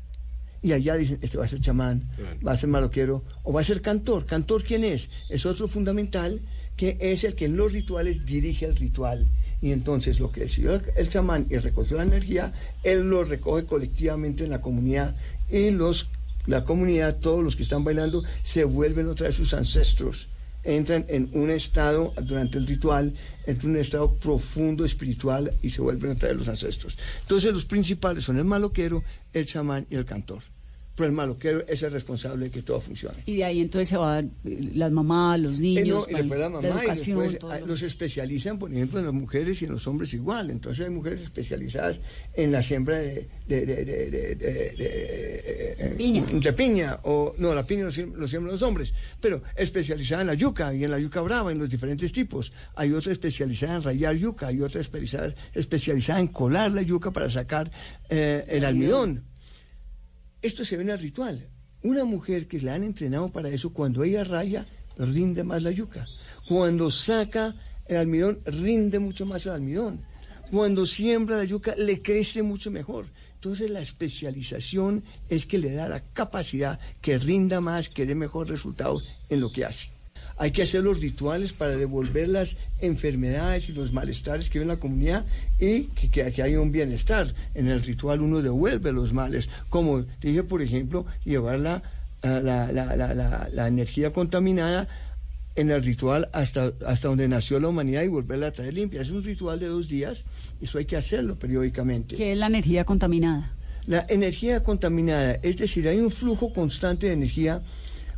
[0.62, 2.08] Y allá dicen, este va a ser chamán,
[2.46, 4.26] va a ser maloquero, o va a ser cantor.
[4.26, 5.10] ¿Cantor quién es?
[5.28, 6.40] Es otro fundamental
[6.76, 9.26] que es el que en los rituales dirige el ritual.
[9.60, 12.52] Y entonces lo que decidió el chamán y recogió la energía,
[12.84, 15.16] él lo recoge colectivamente en la comunidad
[15.50, 16.08] y los
[16.46, 20.28] la comunidad, todos los que están bailando, se vuelven otra vez sus ancestros.
[20.68, 23.14] Entran en un estado, durante el ritual,
[23.46, 26.98] en un estado profundo espiritual y se vuelven otra vez los ancestros.
[27.22, 29.02] Entonces los principales son el maloquero,
[29.32, 30.42] el chamán y el cantor
[30.98, 33.18] pero el maloquero es el responsable de que todo funcione.
[33.24, 36.88] Y de ahí entonces se van las mamás, los niños, y después la mamá, y
[36.88, 40.50] después los especializan, por ejemplo, en las mujeres y en los hombres igual.
[40.50, 42.00] Entonces hay mujeres especializadas
[42.34, 46.26] en la siembra de, de, de, de piña.
[46.26, 50.74] de piña, o no, la piña lo, siembran los hombres, pero especializada en la yuca
[50.74, 52.50] y en la yuca brava, en los diferentes tipos.
[52.74, 57.30] Hay otra especializada en rayar yuca, hay otra especializada, especializada en colar la yuca para
[57.30, 57.70] sacar
[58.08, 59.28] eh, el almidón
[60.42, 61.48] esto se ve en el ritual.
[61.82, 66.06] Una mujer que la han entrenado para eso, cuando ella raya, rinde más la yuca.
[66.48, 67.54] Cuando saca
[67.86, 70.00] el almidón, rinde mucho más el almidón.
[70.50, 73.06] Cuando siembra la yuca, le crece mucho mejor.
[73.34, 78.48] Entonces la especialización es que le da la capacidad que rinda más, que dé mejor
[78.48, 79.90] resultado en lo que hace.
[80.38, 84.68] Hay que hacer los rituales para devolver las enfermedades y los malestares que hay en
[84.68, 85.24] la comunidad
[85.58, 87.34] y que, que, haya un bienestar.
[87.54, 91.82] En el ritual uno devuelve los males, como dije, por ejemplo, llevar la,
[92.22, 94.88] la, la, la energía contaminada
[95.58, 99.02] en el ritual hasta, hasta donde nació la humanidad y volverla a traer limpia.
[99.02, 100.24] Es un ritual de dos días,
[100.62, 102.14] eso hay que hacerlo periódicamente.
[102.14, 103.52] ¿Qué es la energía contaminada?
[103.86, 107.62] La energía contaminada, es decir, hay un flujo constante de energía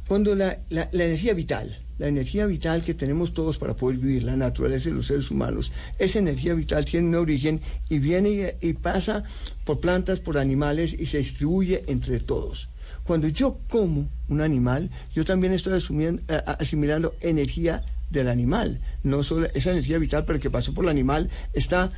[0.07, 4.35] cuando la, la energía vital, la energía vital que tenemos todos para poder vivir, la
[4.35, 7.61] naturaleza de los seres humanos, esa energía vital tiene un origen
[7.91, 9.23] y viene y, pasa
[9.67, 12.71] por plantas, por animales y se distribuye entre todos.
[13.05, 16.23] Cuando yo como un animal, yo también estoy asumiendo,
[16.59, 21.29] asimilando energía del animal, no solo esa energía vital, pero que pasó por el animal,
[21.53, 21.93] está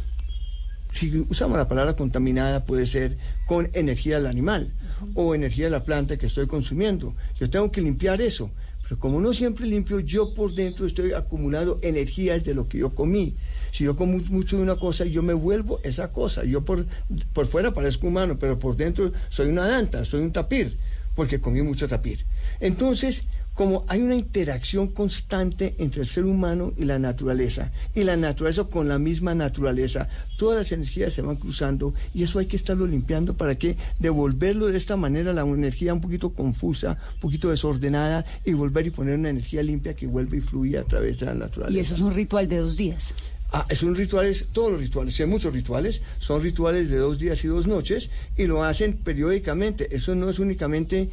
[0.91, 4.73] si usamos la palabra contaminada, puede ser con energía del animal
[5.15, 7.15] o energía de la planta que estoy consumiendo.
[7.39, 8.51] Yo tengo que limpiar eso
[8.99, 13.35] como no siempre limpio, yo por dentro estoy acumulando energías de lo que yo comí.
[13.73, 16.45] Si yo como mucho de una cosa, yo me vuelvo esa cosa.
[16.45, 16.87] Yo por,
[17.33, 20.77] por fuera parezco humano, pero por dentro soy una danta, soy un tapir,
[21.15, 22.25] porque comí mucho tapir.
[22.61, 28.17] Entonces, como hay una interacción constante entre el ser humano y la naturaleza, y la
[28.17, 32.57] naturaleza con la misma naturaleza, todas las energías se van cruzando y eso hay que
[32.57, 37.51] estarlo limpiando para que devolverlo de esta manera, la energía un poquito confusa, un poquito
[37.51, 41.27] desordenada, y volver y poner una energía limpia que vuelve y fluye a través de
[41.27, 41.77] la naturaleza.
[41.77, 43.13] Y eso es un ritual de dos días.
[43.55, 47.49] Ah, son rituales, todos los rituales, hay muchos rituales, son rituales de dos días y
[47.49, 49.95] dos noches y lo hacen periódicamente.
[49.95, 51.11] Eso no es únicamente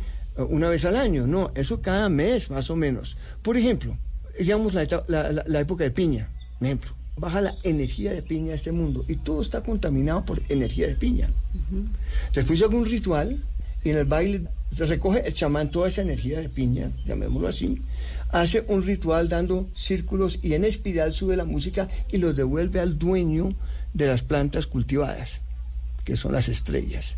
[0.48, 3.18] una vez al año, no, eso cada mes más o menos.
[3.42, 3.98] Por ejemplo,
[4.38, 4.88] digamos la,
[5.46, 6.30] la, época de piña,
[6.62, 10.88] ejemplo, baja la energía de piña a este mundo y todo está contaminado por energía
[10.88, 11.30] de piña.
[12.34, 13.44] Después hago un ritual
[13.84, 14.44] y en el baile
[14.78, 17.82] recoge el chamán toda esa energía de piña, llamémoslo así,
[18.30, 22.98] hace un ritual dando círculos y en espiral sube la música y los devuelve al
[22.98, 23.56] dueño
[23.94, 25.42] de las plantas cultivadas,
[26.06, 27.16] que son las estrellas.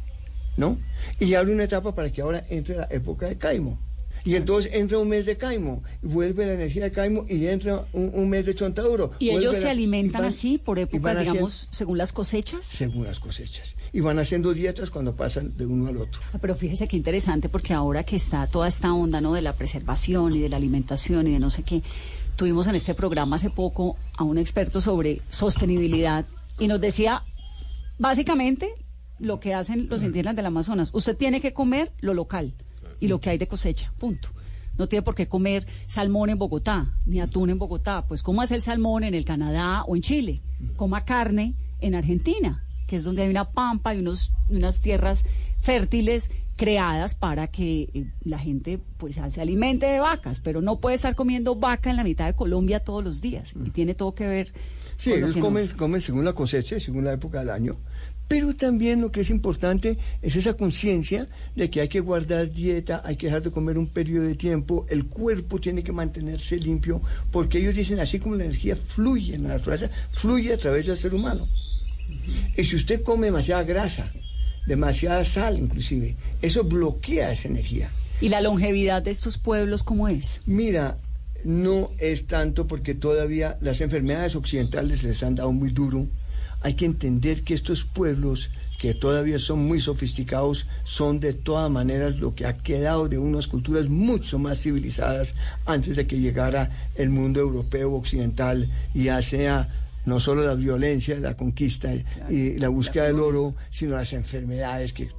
[0.57, 0.77] ¿no?
[1.19, 3.79] Y abre una etapa para que ahora entre la época de Caimo.
[4.23, 8.11] Y entonces entra un mes de caimo, vuelve la energía de caimo y entra un,
[8.13, 9.11] un mes de chontaduro.
[9.19, 12.61] ¿Y ellos la- se alimentan van- así por épocas, haciendo- digamos, según las cosechas?
[12.65, 13.67] Según las cosechas.
[13.93, 16.21] Y van haciendo dietas cuando pasan de uno al otro.
[16.33, 19.33] Ah, Pero fíjese qué interesante, porque ahora que está toda esta onda ¿no?
[19.33, 21.81] de la preservación y de la alimentación y de no sé qué,
[22.37, 26.25] tuvimos en este programa hace poco a un experto sobre sostenibilidad
[26.59, 27.23] y nos decía,
[27.99, 28.69] básicamente,
[29.19, 30.89] lo que hacen los indígenas del Amazonas.
[30.93, 32.53] Usted tiene que comer lo local
[33.01, 34.29] y lo que hay de cosecha, punto.
[34.77, 38.05] No tiene por qué comer salmón en Bogotá, ni atún en Bogotá.
[38.07, 40.41] Pues hace el salmón en el Canadá o en Chile.
[40.77, 45.23] Coma carne en Argentina, que es donde hay una pampa y unos, unas tierras
[45.59, 50.95] fértiles creadas para que eh, la gente pues se alimente de vacas, pero no puede
[50.95, 53.51] estar comiendo vaca en la mitad de Colombia todos los días.
[53.65, 54.53] Y tiene todo que ver
[55.01, 57.75] Sí, ellos comen, comen según la cosecha, y según la época del año.
[58.31, 63.01] Pero también lo que es importante es esa conciencia de que hay que guardar dieta,
[63.03, 67.01] hay que dejar de comer un periodo de tiempo, el cuerpo tiene que mantenerse limpio,
[67.29, 70.97] porque ellos dicen así como la energía fluye en la naturaleza, fluye a través del
[70.97, 71.45] ser humano.
[72.55, 74.13] Y si usted come demasiada grasa,
[74.65, 77.91] demasiada sal inclusive, eso bloquea esa energía.
[78.21, 80.39] ¿Y la longevidad de estos pueblos cómo es?
[80.45, 80.99] Mira,
[81.43, 86.07] no es tanto porque todavía las enfermedades occidentales les han dado muy duro.
[86.61, 92.17] Hay que entender que estos pueblos que todavía son muy sofisticados son de todas maneras
[92.17, 95.35] lo que ha quedado de unas culturas mucho más civilizadas
[95.67, 99.69] antes de que llegara el mundo europeo occidental y ya sea
[100.05, 101.93] no solo la violencia, la conquista
[102.29, 105.09] y la búsqueda del oro, sino las enfermedades que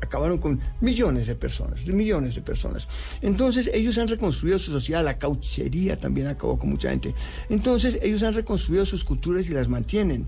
[0.00, 2.88] acabaron con millones de personas, millones de personas.
[3.20, 7.14] Entonces ellos han reconstruido su sociedad, la cauchería también acabó con mucha gente.
[7.50, 10.26] Entonces ellos han reconstruido sus culturas y las mantienen.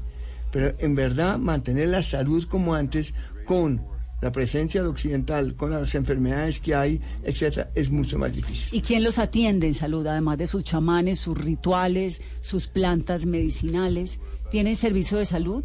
[0.50, 3.82] Pero en verdad mantener la salud como antes con
[4.20, 8.68] la presencia del occidental, con las enfermedades que hay, etcétera, es mucho más difícil.
[8.72, 14.18] ¿Y quién los atiende en salud, además de sus chamanes, sus rituales, sus plantas medicinales?
[14.50, 15.62] ¿Tienen servicio de salud?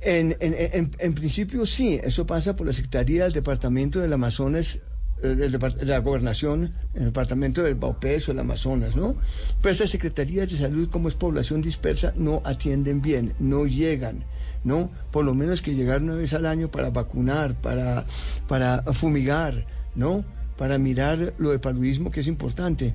[0.00, 4.78] En, en- en- en principio sí, eso pasa por la Secretaría del Departamento del Amazonas,
[5.22, 9.16] la Gobernación, el Departamento del Baupés o el Amazonas, ¿no?
[9.60, 14.24] Pero estas Secretarías de Salud, como es población dispersa, no atienden bien, no llegan.
[14.62, 14.90] ¿no?
[15.10, 18.04] Por lo menos que llegar una vez al año para vacunar, para,
[18.46, 20.24] para fumigar, ¿no?
[20.58, 22.94] Para mirar lo de paludismo, que es importante.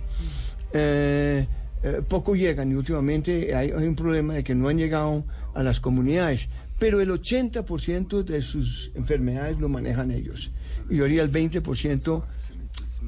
[0.74, 1.48] Eh,
[1.84, 5.64] eh, poco llegan y últimamente hay, hay un problema de que no han llegado a
[5.64, 10.52] las comunidades, pero el 80% de sus enfermedades lo manejan ellos.
[10.90, 12.24] Y ahorita el 20%,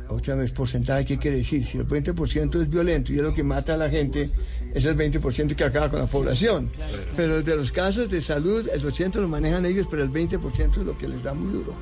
[0.10, 1.66] otra vez porcentaje, ¿qué quiere decir?
[1.66, 4.30] Si el 20% es violento y es lo que mata a la gente,
[4.74, 6.72] es el 20% que acaba con la población.
[7.16, 10.78] Pero de los casos de salud, el 80% lo manejan ellos, pero el 20% es
[10.78, 11.76] lo que les da muy duro.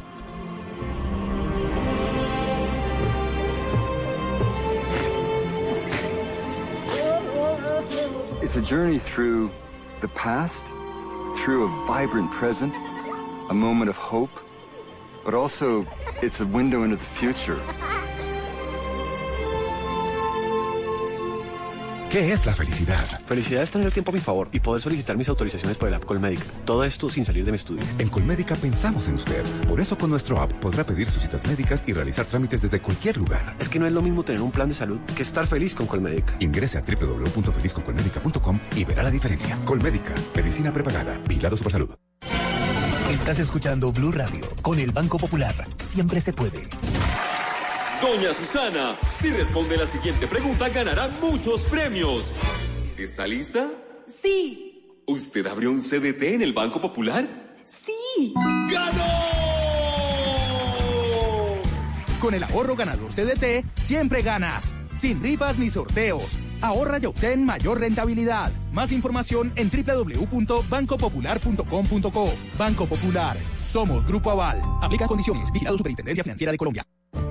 [8.41, 9.49] It's a journey through
[10.01, 10.65] the past,
[11.43, 12.73] through a vibrant present,
[13.49, 14.29] a moment of hope,
[15.25, 15.85] but also
[16.21, 17.59] it's a window into the future.
[22.15, 23.03] ¿Qué es la felicidad?
[23.25, 25.95] Felicidad es tener el tiempo a mi favor y poder solicitar mis autorizaciones por el
[25.95, 26.45] app Colmédica.
[26.63, 27.83] Todo esto sin salir de mi estudio.
[27.99, 29.43] En Colmédica pensamos en usted.
[29.67, 33.17] Por eso con nuestro app podrá pedir sus citas médicas y realizar trámites desde cualquier
[33.17, 33.57] lugar.
[33.59, 35.87] Es que no es lo mismo tener un plan de salud que estar feliz con
[35.87, 36.37] Colmédica.
[36.39, 39.57] Ingrese a www.felizconcolmédica.com y verá la diferencia.
[39.65, 42.04] Colmédica, medicina prepagada, vigilado Supersalud.
[43.25, 45.55] Estás escuchando Blue Radio con el Banco Popular.
[45.77, 46.59] Siempre se puede.
[47.99, 52.31] Doña Susana, si responde la siguiente pregunta ganará muchos premios.
[52.99, 53.71] ¿Está lista?
[54.21, 57.27] Sí, ¿Usted abrió un CDT en el Banco Popular?
[57.65, 58.31] sí.
[62.21, 64.75] Con el ahorro ganador CDT, siempre ganas.
[64.95, 66.37] Sin rifas ni sorteos.
[66.65, 68.51] Ahorra y obtén mayor rentabilidad.
[68.71, 72.33] Más información en www.bancopopular.com.co.
[72.57, 73.37] Banco Popular.
[73.61, 74.61] Somos Grupo Aval.
[74.81, 75.51] Aplica condiciones.
[75.51, 76.85] Vigilado Superintendencia Financiera de Colombia.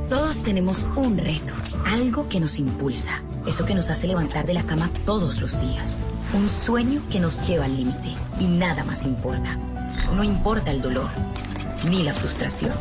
[0.09, 1.53] Todos tenemos un reto,
[1.87, 6.03] algo que nos impulsa, eso que nos hace levantar de la cama todos los días,
[6.35, 9.57] un sueño que nos lleva al límite y nada más importa.
[10.15, 11.09] No importa el dolor,
[11.89, 12.75] ni la frustración,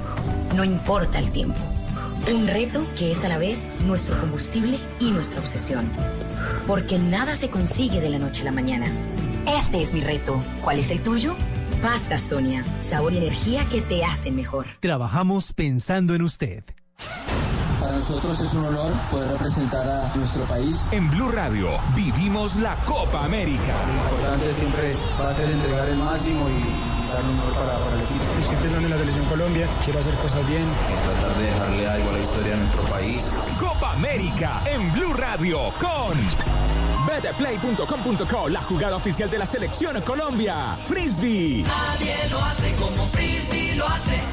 [0.56, 1.58] no importa el tiempo.
[2.32, 5.90] Un reto que es a la vez nuestro combustible y nuestra obsesión.
[6.68, 8.88] Porque nada se consigue de la noche a la mañana.
[9.46, 10.42] Este es mi reto.
[10.64, 11.36] ¿Cuál es el tuyo?
[11.82, 14.66] Pasta Sonia, sabor y energía que te hacen mejor.
[14.80, 16.64] Trabajamos pensando en usted.
[17.82, 20.88] Para nosotros es un honor poder representar a nuestro país.
[20.92, 23.76] En Blue Radio vivimos la Copa América.
[23.86, 27.96] Lo importante siempre va a ser entregar el máximo y dar lo mejor para, para
[27.96, 28.24] el equipo.
[28.42, 30.66] Estoy pensando en la selección Colombia, quiero hacer cosas bien.
[31.06, 33.34] Tratar de dejarle algo a la historia de nuestro país.
[33.60, 36.18] Copa América en Blue Radio con
[37.06, 40.76] betplay.com.co, la jugada oficial de la selección Colombia.
[40.86, 41.64] Frisbee.
[41.64, 44.33] Nadie lo hace como Frisbee lo hace.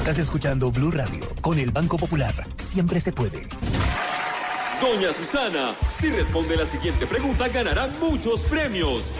[0.00, 2.32] Estás escuchando Blue Radio con el Banco Popular.
[2.56, 3.46] Siempre se puede.
[4.80, 9.12] Doña Susana, si responde la siguiente pregunta ganará muchos premios.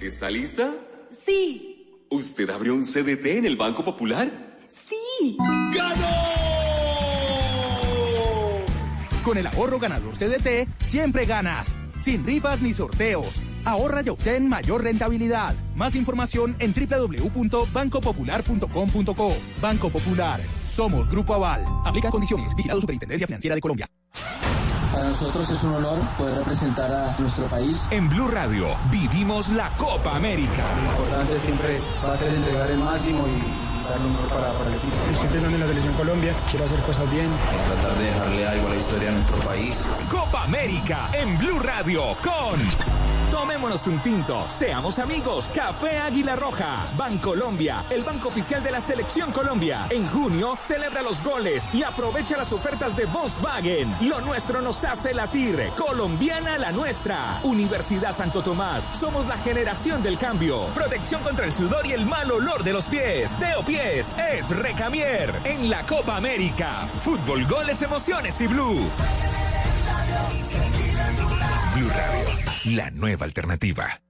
[0.00, 0.72] ¿Está lista?
[1.10, 2.06] Sí.
[2.08, 4.56] ¿Usted abrió un CDT en el Banco Popular?
[4.70, 5.36] Sí.
[9.22, 11.76] Con el ahorro ganador CDT, siempre ganas.
[12.00, 13.40] Sin rifas ni sorteos.
[13.64, 15.54] Ahorra y obtén mayor rentabilidad.
[15.74, 19.36] Más información en www.bancopopular.com.co.
[19.60, 20.40] Banco Popular.
[20.64, 21.64] Somos Grupo Aval.
[21.84, 22.54] Aplica condiciones.
[22.54, 23.88] Vigilado Superintendencia Financiera de Colombia.
[24.94, 27.88] Para nosotros es un honor poder representar a nuestro país.
[27.90, 30.64] En Blue Radio vivimos la Copa América.
[30.76, 34.70] Lo importante siempre va a ser entregar el máximo y dar lo mejor para, para
[34.70, 34.94] el equipo.
[35.12, 37.28] Estoy pensando en la selección Colombia, quiero hacer cosas bien.
[37.66, 39.84] Tratar de dejarle algo a la historia de nuestro país.
[40.08, 42.60] Copa América en Blue Radio con
[43.44, 45.50] Tomémonos un tinto, seamos amigos.
[45.54, 46.78] Café Águila Roja.
[46.96, 49.86] Bancolombia, el banco oficial de la Selección Colombia.
[49.90, 53.94] En junio celebra los goles y aprovecha las ofertas de Volkswagen.
[54.08, 55.68] Lo nuestro nos hace latir.
[55.76, 57.38] Colombiana la nuestra.
[57.42, 58.88] Universidad Santo Tomás.
[58.98, 60.68] Somos la generación del cambio.
[60.68, 63.38] Protección contra el sudor y el mal olor de los pies.
[63.38, 65.34] Deo Pies es Recamier.
[65.44, 66.88] En la Copa América.
[66.96, 68.90] Fútbol, goles, emociones y blue.
[72.64, 74.00] La nueva alternativa.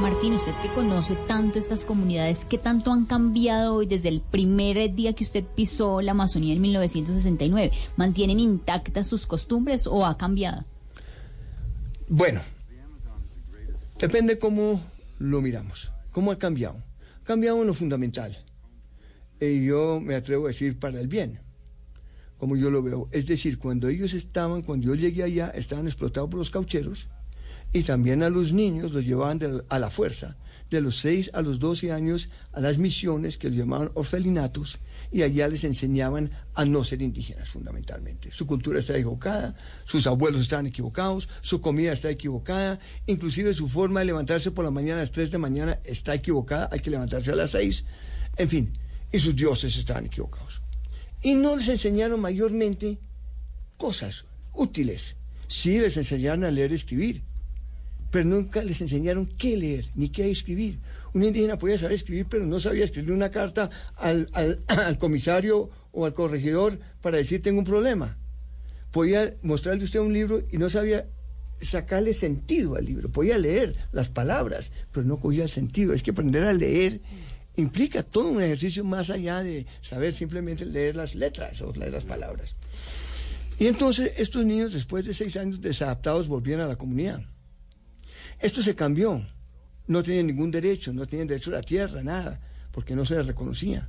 [0.00, 4.94] Martín, usted que conoce tanto estas comunidades, ¿qué tanto han cambiado hoy desde el primer
[4.94, 7.70] día que usted pisó la Amazonía en 1969?
[7.96, 10.64] ¿Mantienen intactas sus costumbres o ha cambiado?
[12.08, 12.40] Bueno,
[13.98, 14.80] depende cómo
[15.18, 15.90] lo miramos.
[16.12, 16.82] ¿Cómo ha cambiado?
[17.22, 18.36] Ha cambiado en lo fundamental.
[19.40, 21.40] Y yo me atrevo a decir para el bien,
[22.40, 23.08] como yo lo veo.
[23.12, 27.06] Es decir, cuando ellos estaban, cuando yo llegué allá, estaban explotados por los caucheros
[27.72, 30.36] y también a los niños los llevaban a la fuerza,
[30.70, 34.78] de los 6 a los 12 años, a las misiones que los llamaban orfelinatos,
[35.12, 38.30] y allá les enseñaban a no ser indígenas fundamentalmente.
[38.32, 44.00] Su cultura está equivocada, sus abuelos están equivocados, su comida está equivocada, inclusive su forma
[44.00, 46.90] de levantarse por la mañana a las 3 de la mañana está equivocada, hay que
[46.90, 47.84] levantarse a las 6,
[48.36, 48.78] en fin,
[49.12, 50.49] y sus dioses estaban equivocados.
[51.22, 52.98] Y no les enseñaron mayormente
[53.76, 55.16] cosas útiles.
[55.48, 57.22] Sí les enseñaron a leer y escribir,
[58.10, 60.78] pero nunca les enseñaron qué leer ni qué escribir.
[61.12, 66.06] Un indígena podía saber escribir, pero no sabía escribir una carta al, al- comisario o
[66.06, 68.16] al corregidor para decir tengo un problema.
[68.92, 71.06] Podía mostrarle usted un libro y no sabía
[71.60, 73.10] sacarle sentido al libro.
[73.10, 75.92] Podía leer las palabras, pero no cogía el sentido.
[75.92, 77.00] Es que aprender a leer
[77.60, 82.04] implica todo un ejercicio más allá de saber simplemente leer las letras o leer las
[82.04, 82.54] palabras.
[83.58, 87.22] Y entonces estos niños, después de seis años desadaptados, volvían a la comunidad.
[88.40, 89.24] Esto se cambió.
[89.86, 92.40] No tenían ningún derecho, no tenían derecho a la tierra, nada,
[92.72, 93.88] porque no se les reconocía.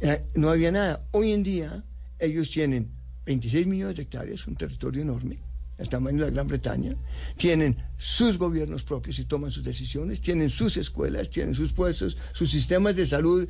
[0.00, 1.06] Era- no había nada.
[1.12, 1.82] Hoy en día
[2.18, 2.90] ellos tienen
[3.24, 5.38] 26 millones de hectáreas, un territorio enorme,
[5.78, 6.96] el tamaño de la Gran Bretaña,
[7.36, 12.50] tienen sus gobiernos propios y toman sus decisiones, tienen sus escuelas, tienen sus puestos, sus
[12.50, 13.48] sistemas de salud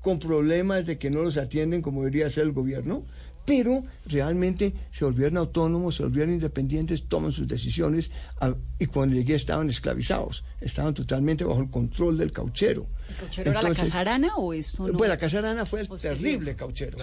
[0.00, 3.04] con problemas de que no los atienden como debería ser el gobierno,
[3.44, 8.10] pero realmente se volvieron autónomos, se volvieron independientes, toman sus decisiones
[8.40, 12.86] a- y cuando llegué estaban esclavizados, estaban totalmente bajo el control del cauchero.
[13.08, 14.96] ¿El cauchero era la casarana o esto no?
[14.96, 16.98] Pues la casarana fue el terrible cauchero.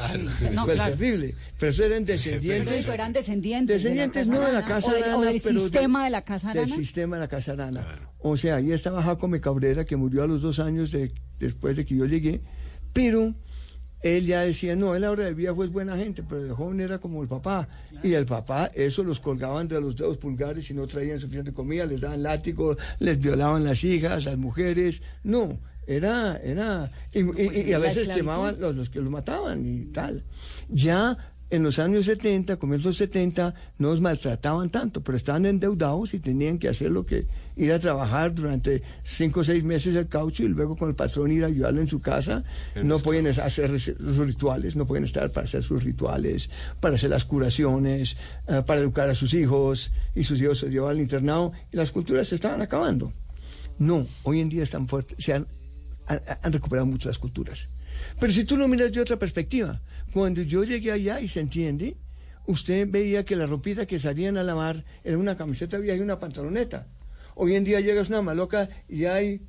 [0.53, 0.95] No, fue el claro.
[0.95, 1.35] terrible.
[1.59, 2.81] Pero eso eran descendientes.
[2.83, 3.83] Pero eran descendientes.
[3.83, 6.21] Descendientes no de la casa o del, o arana, del pero de- sistema de la
[6.23, 7.85] casa Del sistema de la casa arana.
[8.19, 11.85] O sea, ahí estaba Jacome Cabrera, que murió a los dos años de, después de
[11.85, 12.41] que yo llegué,
[12.93, 13.35] pero
[14.15, 16.99] él ya decía, no, él ahora de viejo es buena gente, pero de joven era
[16.99, 17.67] como el papá.
[18.03, 21.85] Y el papá, eso los colgaban de los dedos pulgares y no traían suficiente comida,
[21.85, 25.01] les daban látigos, les violaban las hijas, las mujeres.
[25.23, 29.85] No, era, era, y, y- y a veces quemaban los, los que los mataban y
[29.93, 30.23] tal.
[30.69, 31.17] Ya
[31.49, 36.59] en los años 70, comienzos 70, no los maltrataban tanto, pero estaban endeudados y tenían
[36.59, 37.25] que hacer lo que
[37.55, 41.31] ir a trabajar durante cinco o seis meses el caucho y luego con el patrón
[41.31, 42.43] ir a ayudarlo en su casa.
[42.83, 46.49] No es- hacer sus rituales, no pueden estar para hacer sus rituales,
[46.81, 48.17] para hacer las curaciones,
[48.47, 51.91] eh, para educar a sus hijos y sus hijos se llevaban al internado y las
[51.91, 53.11] culturas se estaban acabando.
[53.79, 55.45] No, hoy en día están fuertes, se han,
[56.07, 57.67] han, han recuperado mucho las culturas.
[58.19, 59.79] Pero si tú lo miras de otra perspectiva,
[60.13, 61.97] cuando yo llegué allá y se entiende,
[62.45, 66.19] usted veía que la ropita que salían a lavar era una camiseta vieja y una
[66.19, 66.87] pantaloneta.
[67.35, 69.41] Hoy en día llegas una maloca y hay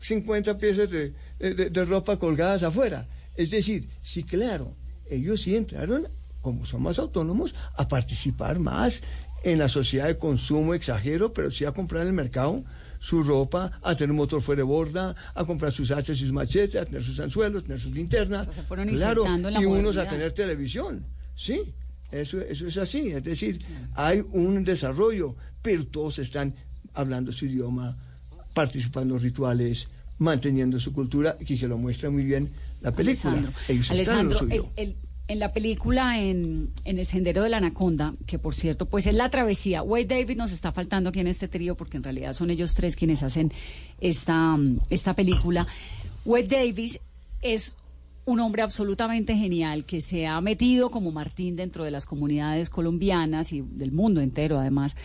[0.00, 3.08] 50 piezas de, de- de ropa colgadas afuera.
[3.36, 4.76] Es decir, sí, claro,
[5.08, 6.08] ellos sí entraron,
[6.42, 9.02] como son más autónomos, a participar más
[9.44, 12.62] en la sociedad de consumo, exagero, pero sí a comprar en el mercado
[13.04, 16.32] su ropa, a tener un motor fuera de borda, a comprar sus hachas y sus
[16.32, 18.48] machetes, a tener sus anzuelos, tener sus linternas.
[18.54, 21.04] se fueron claro, insertando en la y unos a tener televisión.
[21.36, 21.60] Sí,
[22.10, 23.10] eso, eso es así.
[23.10, 23.60] Es decir,
[23.94, 26.54] hay un desarrollo, pero todos están
[26.94, 27.94] hablando su idioma,
[28.54, 29.88] participando en rituales,
[30.18, 32.48] manteniendo su cultura, y que lo muestra muy bien
[32.80, 33.32] la película.
[33.34, 34.68] Alessandro, Ellos están en lo Alessandro, suyo.
[34.76, 34.94] el- el-
[35.26, 39.14] en la película en, en El Sendero de la Anaconda, que por cierto, pues es
[39.14, 39.82] la travesía.
[39.82, 42.94] Wade David nos está faltando aquí en este trío porque en realidad son ellos tres
[42.94, 43.52] quienes hacen
[44.00, 44.58] esta,
[44.90, 45.66] esta película.
[46.24, 46.98] Wade Davis
[47.40, 47.76] es
[48.26, 53.52] un hombre absolutamente genial que se ha metido como Martín dentro de las comunidades colombianas
[53.52, 54.96] y del mundo entero además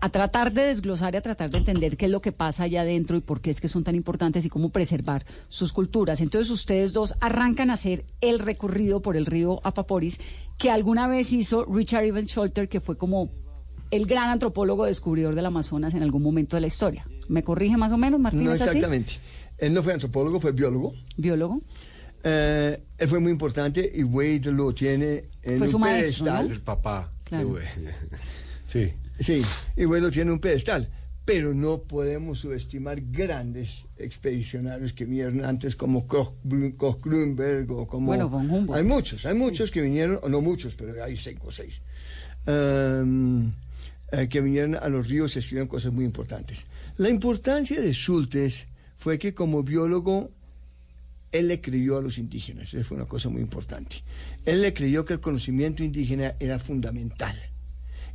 [0.00, 2.82] a tratar de desglosar y a tratar de entender qué es lo que pasa allá
[2.82, 6.20] adentro y por qué es que son tan importantes y cómo preservar sus culturas.
[6.20, 10.18] Entonces ustedes dos arrancan a hacer el recorrido por el río Apaporis
[10.56, 13.30] que alguna vez hizo Richard Evans Scholter, que fue como
[13.90, 17.04] el gran antropólogo descubridor del Amazonas en algún momento de la historia.
[17.28, 18.44] ¿Me corrige más o menos, Martín?
[18.44, 18.68] No ¿es así?
[18.70, 19.14] exactamente.
[19.58, 20.94] Él no fue antropólogo, fue biólogo.
[21.16, 21.60] ¿Biólogo?
[22.22, 26.48] Eh, él fue muy importante y Wade lo tiene en Fue un su maestro, pedestal.
[26.48, 26.54] ¿no?
[26.54, 27.10] El papá.
[27.24, 27.46] Claro.
[27.48, 27.68] de Wade.
[28.66, 28.92] Sí.
[29.20, 29.42] Sí,
[29.76, 30.88] y lo tiene en un pedestal.
[31.24, 36.32] Pero no podemos subestimar grandes expedicionarios que vinieron antes como Koch,
[36.78, 38.06] Koch Grünberg o como...
[38.06, 38.78] Bueno, von Humboldt.
[38.78, 41.74] Hay muchos, hay muchos que vinieron, o no muchos, pero hay cinco o seis,
[42.46, 43.52] um,
[44.10, 46.60] eh, que vinieron a los ríos y escribieron cosas muy importantes.
[46.96, 48.66] La importancia de Schultes
[48.98, 50.30] fue que como biólogo
[51.30, 53.96] él le creyó a los indígenas, eso fue una cosa muy importante.
[54.46, 57.38] Él le creyó que el conocimiento indígena era fundamental.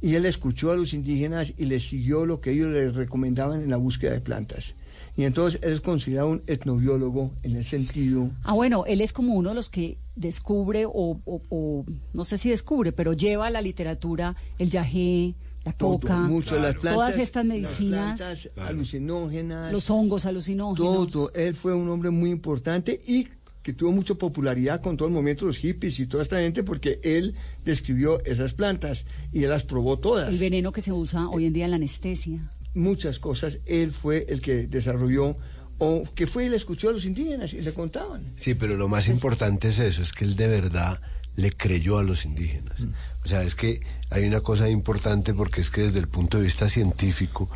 [0.04, 3.70] Y él escuchó a los indígenas y les siguió lo que ellos le recomendaban en
[3.70, 4.74] la búsqueda de plantas.
[5.16, 8.30] Y entonces él es considerado un etnobiólogo en el sentido...
[8.44, 12.38] Ah, bueno, él es como uno de los que descubre, o, o- o no sé
[12.38, 16.76] si descubre, pero lleva a la literatura el yagé, la todo, coca, mucho de las
[16.76, 21.12] plantas, todas estas las medicinas, plantas alucinógenas, los hongos alucinógenos.
[21.12, 21.32] todo.
[21.34, 23.28] Él fue un hombre muy importante y
[23.64, 26.64] que tuvo mucha popularidad con todo el movimiento de los hippies y toda esta gente
[26.64, 27.34] porque él
[27.64, 30.30] describió esas plantas y él las probó todas.
[30.30, 32.40] El veneno que se usa hoy en día en la anestesia.
[32.76, 35.38] Muchas cosas él fue el que desarrolló
[35.78, 38.22] o que fue y le escuchó a los indígenas y le contaban.
[38.36, 41.00] Sí, pero lo más importante es eso, es que él de verdad
[41.36, 42.78] le creyó a los indígenas.
[43.24, 46.44] O sea, es que hay una cosa importante porque es que desde el punto de
[46.44, 47.50] vista científico,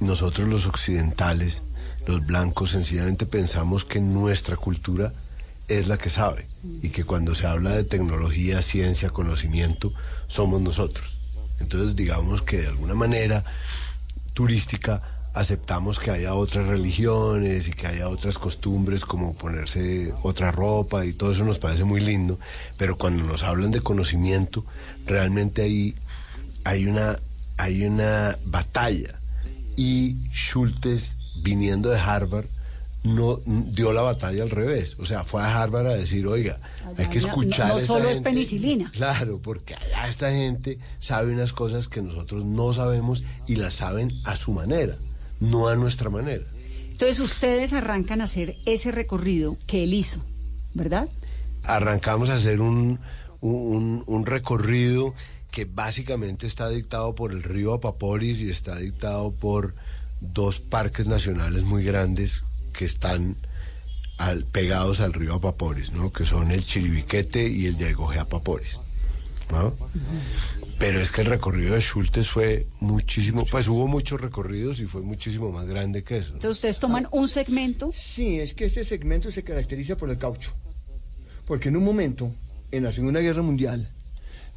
[0.00, 1.62] nosotros los occidentales,
[2.06, 5.12] los blancos, sencillamente pensamos que nuestra cultura
[5.70, 6.46] es la que sabe
[6.82, 9.92] y que cuando se habla de tecnología, ciencia, conocimiento,
[10.26, 11.16] somos nosotros.
[11.60, 13.44] Entonces, digamos que de alguna manera
[14.34, 15.02] turística
[15.32, 21.12] aceptamos que haya otras religiones y que haya otras costumbres como ponerse otra ropa y
[21.12, 22.38] todo eso nos parece muy lindo,
[22.76, 24.64] pero cuando nos hablan de conocimiento,
[25.06, 25.94] realmente ahí
[26.64, 27.16] hay una,
[27.58, 29.14] hay una batalla
[29.76, 32.46] y Schultes, viniendo de Harvard,
[33.02, 34.96] no dio la batalla al revés.
[34.98, 36.60] O sea, fue a Harvard a decir, oiga,
[36.98, 38.30] hay que escuchar no a esta solo es gente".
[38.30, 38.90] penicilina.
[38.92, 44.12] Claro, porque allá esta gente sabe unas cosas que nosotros no sabemos y las saben
[44.24, 44.96] a su manera,
[45.40, 46.44] no a nuestra manera.
[46.90, 50.22] Entonces ustedes arrancan a hacer ese recorrido que él hizo,
[50.74, 51.08] ¿verdad?
[51.62, 52.98] arrancamos a hacer un,
[53.40, 55.14] un, un recorrido
[55.50, 59.74] que básicamente está dictado por el río Apaporis y está dictado por
[60.20, 63.36] dos parques nacionales muy grandes que están
[64.18, 66.12] al- pegados al río Apaporis, ¿no?
[66.12, 68.78] Que son el Chiribiquete y el Yaigojé Apaporis,
[69.50, 69.74] ¿no?
[70.78, 75.02] Pero es que el recorrido de Schultes fue muchísimo, pues hubo muchos recorridos y fue
[75.02, 76.32] muchísimo más grande que eso.
[76.32, 77.92] Entonces ustedes toman un segmento.
[77.94, 80.52] Sí, es que este segmento se caracteriza por el caucho.
[81.46, 82.32] Porque en un momento,
[82.72, 83.88] en la Segunda Guerra Mundial,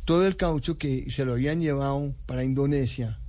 [0.05, 3.19] todo el caucho que se lo habían llevado para Indonesia,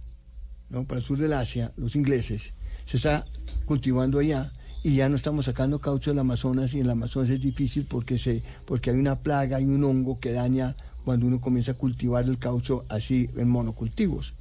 [0.70, 0.84] ¿no?
[0.84, 2.52] para el sur del Asia, los ingleses,
[2.86, 3.24] se está
[3.66, 4.52] cultivando allá
[4.84, 8.18] y ya no estamos sacando caucho del Amazonas y en el Amazonas es difícil porque,
[8.18, 12.24] se, porque hay una plaga, hay un hongo que daña cuando uno comienza a cultivar
[12.26, 14.32] el caucho así en monocultivos.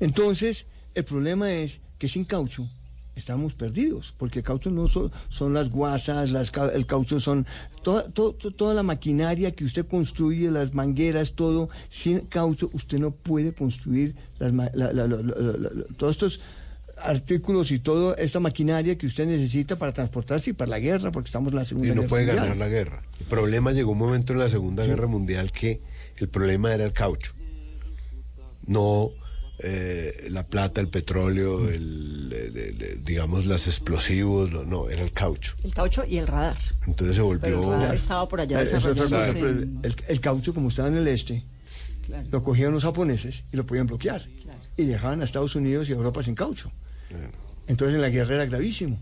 [0.00, 2.68] Entonces, el problema es que sin caucho
[3.14, 7.46] estamos perdidos, porque el caucho no son, son las guasas, las, el caucho son
[7.82, 11.70] toda, to- to- toda la maquinaria que usted construye, las mangueras, todo.
[11.88, 15.06] Sin caucho usted no puede construir las la- la-
[15.96, 16.40] todos estos
[17.02, 21.28] artículos y toda esta maquinaria que usted necesita para transportarse y para la guerra, porque
[21.28, 22.44] estamos en la Segunda y no Guerra puede Mundial.
[22.44, 23.02] ganar la guerra.
[23.20, 25.80] El problema llegó un momento en la Segunda Guerra Mundial que
[26.18, 27.32] el problema era el caucho,
[28.66, 29.10] no
[29.58, 35.00] eh, la plata, el petróleo, el, el- el- el- digamos, los explosivos, no, no, era
[35.02, 35.54] el caucho.
[35.64, 36.58] El caucho y el radar.
[36.86, 37.70] Entonces se Pero el volvió...
[37.70, 39.38] radar estaba por allá Eh, desarrollándose.
[39.38, 41.42] el, el caucho, como estaba en el este,
[42.30, 44.26] lo cogían los japoneses y lo podían bloquear.
[44.76, 46.70] Y dejaban a Estados Unidos y a Europa sin caucho.
[47.66, 48.98] Entonces en la guerra era gravísimo.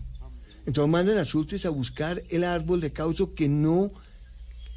[0.65, 3.91] Entonces mandan a Schultes a buscar el árbol de caucho que no,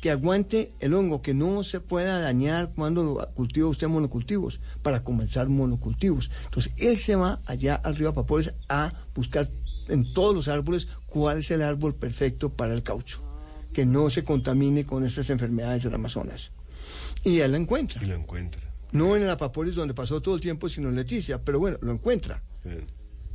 [0.02, 5.48] que aguante el hongo, que no se pueda dañar cuando cultiva usted monocultivos, para comenzar
[5.48, 6.30] monocultivos.
[6.44, 9.48] Entonces él se va allá al río Apapores a buscar
[9.88, 13.20] en todos los árboles cuál es el árbol perfecto para el caucho,
[13.72, 16.50] que no se contamine con estas enfermedades del Amazonas.
[17.24, 18.02] Y él la encuentra.
[18.02, 18.62] Y lo encuentra.
[18.92, 21.92] No en el Apaporis donde pasó todo el tiempo, sino en Leticia, pero bueno, lo
[21.92, 22.42] encuentra.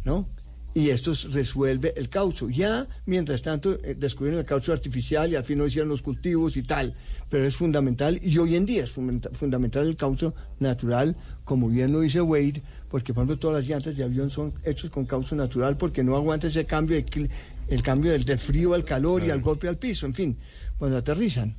[0.06, 0.28] ¿No?
[0.76, 2.50] Y esto resuelve el caucho.
[2.50, 6.58] Ya, mientras tanto, eh, descubrieron el caucho artificial y al fin no hicieron los cultivos
[6.58, 6.96] y tal,
[7.30, 11.92] pero es fundamental, y hoy en día es fundamenta- fundamental el caucho natural, como bien
[11.92, 15.36] lo dice Wade, porque por ejemplo todas las llantas de avión son hechas con caucho
[15.36, 17.30] natural porque no aguanta ese cambio, de
[17.70, 20.38] el cambio del, del frío al calor y al golpe al piso, en fin,
[20.80, 21.56] cuando aterrizan.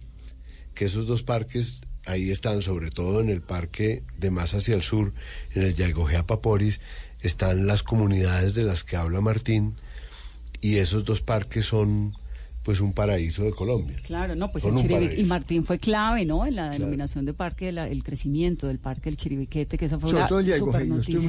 [0.75, 4.83] que esos dos parques ahí están, sobre todo en el parque de más hacia el
[4.83, 5.13] sur,
[5.55, 6.81] en el Yaigojea Paporis,
[7.25, 9.75] están las comunidades de las que habla Martín,
[10.61, 12.13] y esos dos parques son
[12.65, 13.95] pues un paraíso de Colombia.
[14.07, 16.47] Claro, no, pues Son el Chiribiquete, y Martín fue clave, ¿no?
[16.47, 19.99] En la denominación de parque, de la- el crecimiento del parque del Chiribiquete, que esa
[19.99, 21.23] fue Sobre una todo el yo de- metido.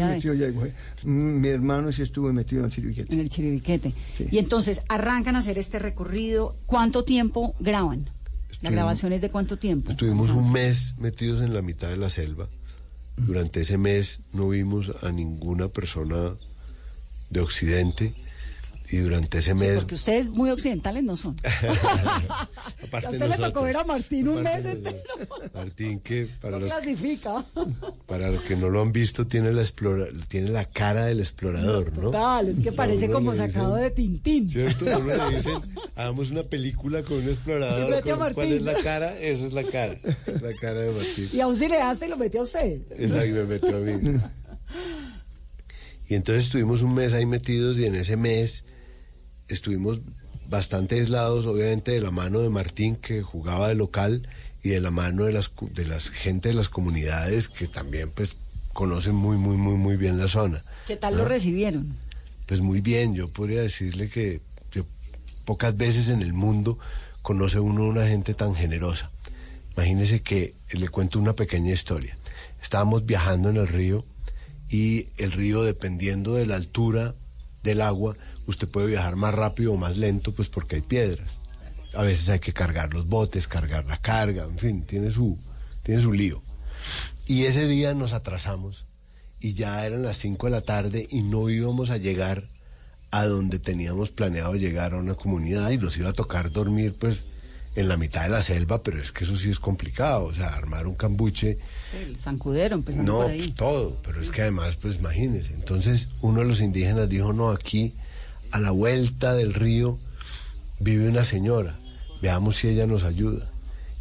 [1.03, 3.13] Mm, Mi hermano sí estuvo metido en el Chiribiquete.
[3.13, 3.93] en el Chiribiquete.
[4.31, 6.55] Y entonces arrancan a hacer este recorrido.
[6.65, 8.05] ¿Cuánto tiempo graban?
[8.61, 9.91] ¿La grabación es de cuánto tiempo?
[9.91, 12.47] Estuvimos un mes metidos en la mitad de la selva.
[13.17, 16.33] Durante ese mes no vimos a ninguna persona
[17.29, 18.13] de Occidente
[18.91, 19.77] y durante ese Sí, mes...
[19.79, 21.35] porque ustedes muy occidentales no son.
[22.83, 24.97] aparte a usted le tocó nosotros, ver a Martín un mes entero.
[25.53, 27.45] Martín que para No los, clasifica.
[28.05, 31.93] para los que no lo han visto tiene la explora, tiene la cara del explorador,
[31.97, 32.03] ¿no?
[32.11, 34.49] Total, es que parece como le dicen- sacado de Tintín.
[34.49, 34.85] ¿Cierto?
[34.93, 35.55] A uno le dicen,
[35.95, 37.87] hagamos una película con un explorador.
[37.87, 38.67] Y mete a ¿cuál- ¿Cuál Martín.
[38.67, 39.17] es la cara?
[39.19, 39.95] Esa es la cara.
[40.41, 41.29] La cara de Martín.
[41.33, 42.81] Y a un cineasta y lo metió a usted.
[42.95, 44.19] Que me metió a mí.
[46.07, 48.63] Y entonces estuvimos un mes ahí metidos y en ese mes
[49.47, 49.99] estuvimos
[50.49, 54.27] bastante aislados, obviamente de la mano de Martín que jugaba de local
[54.63, 58.35] y de la mano de las de las gente de las comunidades que también pues
[58.73, 60.61] conocen muy muy muy muy bien la zona.
[60.87, 61.95] ¿Qué tal lo recibieron?
[62.45, 64.39] Pues muy bien, yo podría decirle que
[64.71, 64.85] yo-
[65.45, 66.77] pocas veces en el mundo
[67.23, 69.09] conoce uno una gente tan generosa.
[69.75, 72.15] Imagínese que le cuento una pequeña historia.
[72.61, 74.05] Estábamos viajando en el río
[74.69, 77.13] y el río, dependiendo de la altura
[77.63, 78.15] del agua,
[78.47, 81.27] usted puede viajar más rápido o más lento, pues porque hay piedras.
[81.93, 85.37] A veces hay que cargar los botes, cargar la carga, en fin, tiene su,
[85.83, 86.41] tiene su lío.
[87.25, 88.85] Y ese día nos atrasamos
[89.39, 92.43] y ya eran las 5 de la tarde y no íbamos a llegar
[93.11, 97.23] a donde teníamos planeado llegar a una comunidad y nos iba a tocar dormir pues
[97.75, 100.47] en la mitad de la selva, pero es que eso sí es complicado, o sea,
[100.47, 101.57] armar un cambuche,
[101.93, 103.51] El zancudero, empezando no, por ahí.
[103.51, 107.93] todo, pero es que además, pues imagínense, entonces uno de los indígenas dijo, no, aquí
[108.51, 109.97] a la vuelta del río
[110.79, 111.77] vive una señora,
[112.21, 113.47] veamos si ella nos ayuda.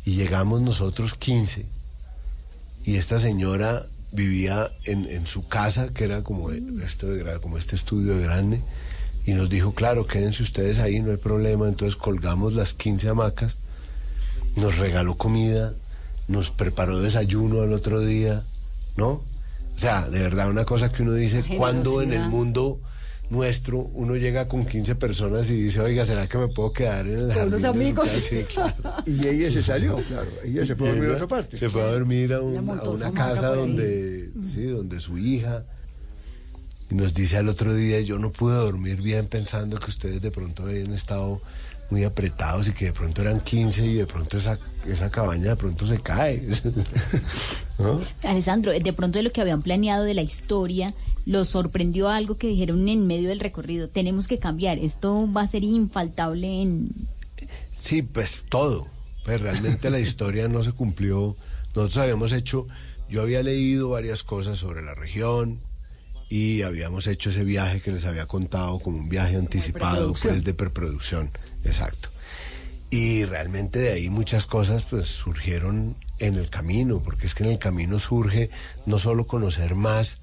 [0.05, 1.65] Y llegamos nosotros 15
[2.85, 8.17] y esta señora vivía en, en su casa, que era como, gra- como este estudio
[8.17, 8.61] de grande,
[9.27, 11.67] y nos dijo, claro, quédense ustedes ahí, no hay problema.
[11.69, 13.57] Entonces colgamos las 15 hamacas,
[14.57, 15.73] nos regaló comida,
[16.29, 18.43] nos preparó desayuno al otro día,
[18.97, 19.09] ¿no?
[19.77, 22.79] O sea, de verdad, una cosa que uno dice, La cuando en el mundo
[23.31, 27.19] nuestro uno llega con 15 personas y dice, oiga, ¿será que me puedo quedar en
[27.19, 27.51] el Con jardín?
[27.53, 28.09] de su amigos.
[28.09, 28.75] casa?" Sí, claro.
[29.07, 30.31] Y ella se salió, claro.
[30.45, 31.59] Ella se fue a dormir a otra parte.
[31.59, 35.65] Se fue a dormir a, un- a una casa donde, sí, donde su hija.
[36.91, 40.31] Y nos dice al otro día, yo no pude dormir bien pensando que ustedes de
[40.31, 41.41] pronto habían estado
[41.91, 45.57] muy apretados y que de pronto eran 15 y de pronto esa, esa cabaña de
[45.57, 46.43] pronto se cae.
[47.79, 48.01] ¿No?
[48.23, 50.95] Alessandro, de pronto de lo que habían planeado de la historia,
[51.27, 53.89] los sorprendió algo que dijeron en medio del recorrido.
[53.89, 54.79] Tenemos que cambiar.
[54.79, 56.91] Esto va a ser infaltable en.
[57.77, 58.87] Sí, pues todo.
[59.25, 61.37] Pues realmente la historia no se cumplió.
[61.75, 62.67] Nosotros habíamos hecho,
[63.09, 65.59] yo había leído varias cosas sobre la región
[66.29, 70.55] y habíamos hecho ese viaje que les había contado como un viaje anticipado pues de
[70.55, 71.31] preproducción,
[71.65, 72.11] exacto.
[72.91, 77.51] Y realmente de ahí muchas cosas pues surgieron en el camino, porque es que en
[77.51, 78.51] el camino surge
[78.87, 80.19] no solo conocer más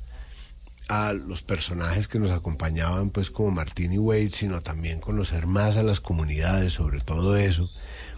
[0.88, 5.78] a los personajes que nos acompañaban, pues como Martín y Wade, sino también conocer más
[5.78, 7.70] a las comunidades, sobre todo eso,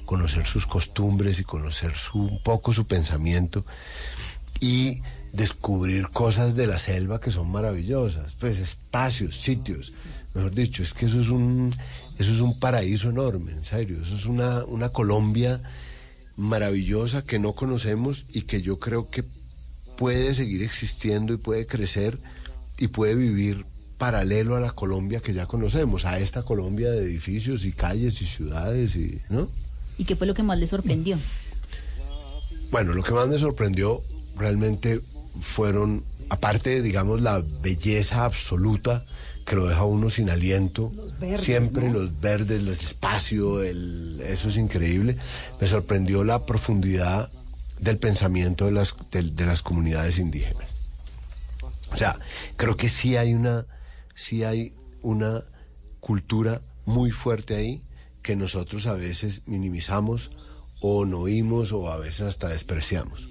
[0.05, 3.65] conocer sus costumbres y conocer su, un poco su pensamiento
[4.63, 5.01] y
[5.33, 9.91] descubrir cosas de la selva que son maravillosas, pues espacios, sitios,
[10.33, 11.75] mejor dicho, es que eso es un,
[12.17, 15.61] eso es un paraíso enorme, en serio, eso es una, una Colombia
[16.37, 19.25] maravillosa que no conocemos y que yo creo que
[19.97, 22.17] puede seguir existiendo y puede crecer
[22.77, 23.65] y puede vivir
[23.97, 28.25] paralelo a la Colombia que ya conocemos, a esta Colombia de edificios y calles y
[28.25, 29.49] ciudades y, ¿no?
[29.97, 31.19] ¿Y qué fue lo que más les sorprendió?
[32.71, 34.01] Bueno, lo que más me sorprendió
[34.37, 35.01] realmente
[35.39, 39.03] fueron, aparte, digamos, la belleza absoluta
[39.45, 41.99] que lo deja uno sin aliento, verdes, siempre ¿no?
[41.99, 45.17] los verdes, el espacio, el, eso es increíble.
[45.59, 47.29] Me sorprendió la profundidad
[47.79, 50.73] del pensamiento de las, de, de las comunidades indígenas.
[51.91, 52.17] O sea,
[52.55, 53.65] creo que sí hay una,
[54.15, 55.43] sí hay una
[55.99, 57.83] cultura muy fuerte ahí
[58.21, 60.31] que nosotros a veces minimizamos
[60.81, 63.29] o no oímos o a veces hasta despreciamos,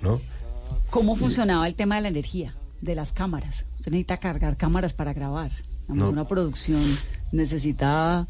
[0.00, 0.20] ¿no?
[0.90, 3.64] ¿Cómo funcionaba el tema de la energía, de las cámaras?
[3.78, 5.50] Usted necesita cargar cámaras para grabar.
[5.88, 6.08] No.
[6.08, 6.98] Una producción
[7.32, 8.26] necesita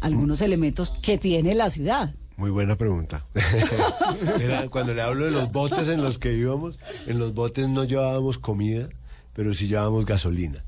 [0.00, 2.14] algunos elementos que tiene la ciudad.
[2.36, 3.24] Muy buena pregunta.
[4.40, 7.82] Era cuando le hablo de los botes en los que íbamos, en los botes no
[7.82, 8.88] llevábamos comida,
[9.34, 10.62] pero sí llevábamos gasolina.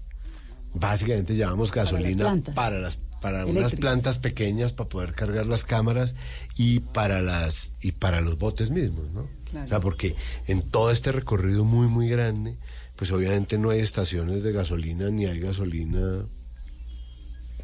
[0.74, 2.54] Básicamente llevábamos gasolina plantas.
[2.54, 6.14] para las para unas plantas pequeñas para poder cargar las cámaras
[6.56, 9.26] y para las y para los botes mismos, ¿no?
[9.50, 9.66] Claro.
[9.66, 10.14] O sea, porque
[10.46, 12.54] en todo este recorrido muy muy grande,
[12.96, 16.24] pues obviamente no hay estaciones de gasolina ni hay gasolina,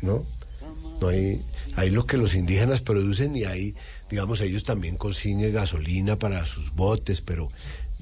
[0.03, 0.24] ¿no?
[1.01, 1.43] No hay,
[1.76, 3.74] hay lo que los indígenas producen y hay,
[4.11, 7.51] digamos, ellos también consiguen gasolina para sus botes, pero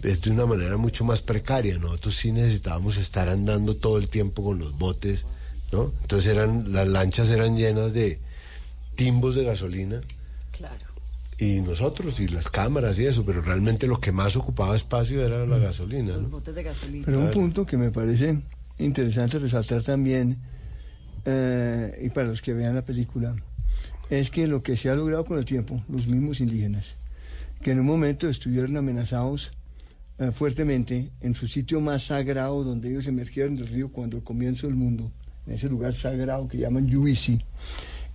[0.03, 1.76] es de una manera mucho más precaria.
[1.78, 5.26] Nosotros sí necesitábamos estar andando todo el tiempo con los botes,
[5.72, 5.93] ¿no?
[6.03, 8.20] Entonces eran, las lanchas eran llenas de
[8.97, 10.01] timbos de gasolina
[10.53, 10.93] Claro.
[11.39, 15.45] Y nosotros y las cámaras y eso, pero realmente lo que más ocupaba espacio era
[15.47, 16.28] la gasolina, Los ¿no?
[16.28, 17.05] botes de gasolina.
[17.07, 18.39] Pero un punto que me parece
[18.78, 20.39] interesante resaltar también,
[21.24, 23.35] eh, y para los que vean la película,
[24.11, 26.87] es que lo que se ha logrado con el tiempo, los mismos indígenas,
[27.62, 29.51] que en un momento estuvieron amenazados
[30.18, 34.66] eh, fuertemente en su sitio más sagrado, donde ellos emergieron del río cuando el comienzo
[34.66, 35.11] del mundo,
[35.47, 37.43] en ese lugar sagrado que llaman Yuisi,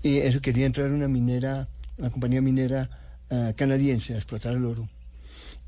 [0.02, 1.68] y eso quería entrar una minera,
[1.98, 2.90] una compañía minera
[3.56, 4.88] canadiense a explotar el oro.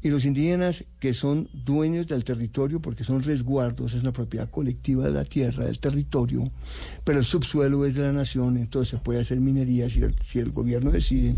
[0.04, 5.06] Y los indígenas que son dueños del territorio porque son resguardos, es una propiedad colectiva
[5.06, 6.50] de la tierra, del territorio,
[7.04, 10.40] pero el subsuelo es de la nación, entonces se puede hacer minería si el, si
[10.40, 11.36] el gobierno decide.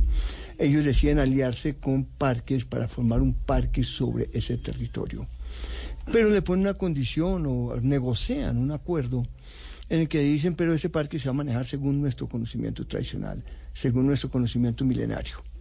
[0.57, 5.27] Ellos deciden aliarse con parques para formar un parque sobre ese territorio.
[6.11, 9.25] Pero le ponen una condición o negocian un acuerdo
[9.89, 13.43] en el que dicen, pero ese parque se va a manejar según nuestro conocimiento tradicional,
[13.73, 15.52] según nuestro conocimiento milenario.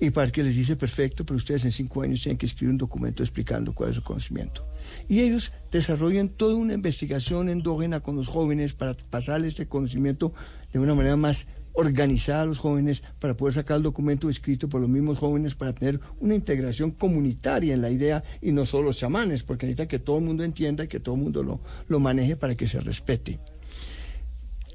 [0.00, 3.22] Y Parque les dice, perfecto, pero ustedes en cinco años tienen que escribir un documento
[3.22, 4.66] explicando cuál es su conocimiento.
[5.08, 10.32] Y ellos desarrollan toda una investigación endógena con los jóvenes para pasarles este conocimiento
[10.72, 14.80] de una manera más organizar a los jóvenes para poder sacar el documento escrito por
[14.80, 18.96] los mismos jóvenes para tener una integración comunitaria en la idea y no solo los
[18.96, 22.00] chamanes, porque necesita que todo el mundo entienda y que todo el mundo lo, lo
[22.00, 23.38] maneje para que se respete.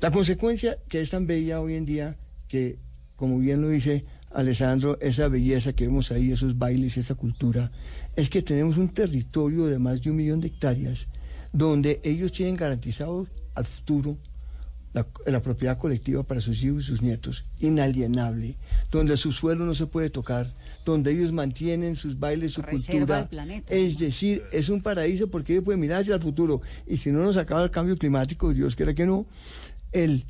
[0.02, 2.16] La consecuencia que es tan bella hoy en día
[2.48, 2.78] que,
[3.16, 4.06] como bien lo dice
[4.36, 7.72] Alessandro, esa belleza que vemos ahí, esos bailes, esa cultura,
[8.16, 11.08] es que tenemos un territorio de más de un millón de hectáreas
[11.54, 14.18] donde ellos tienen garantizado al futuro
[14.94, 18.56] la, la, propiedad colectiva para sus hijos y sus nietos, inalienable,
[18.92, 20.54] donde su suelo no se puede tocar,
[20.86, 23.30] donde ellos mantienen sus bailes, su Reserva cultura.
[23.30, 23.74] planeta.
[23.74, 26.62] Es decir, es un paraíso porque ellos pueden mirar hacia el futuro.
[26.88, 29.26] Y si no nos acaba el cambio climático, Dios quiera que no,
[29.92, 30.26] el,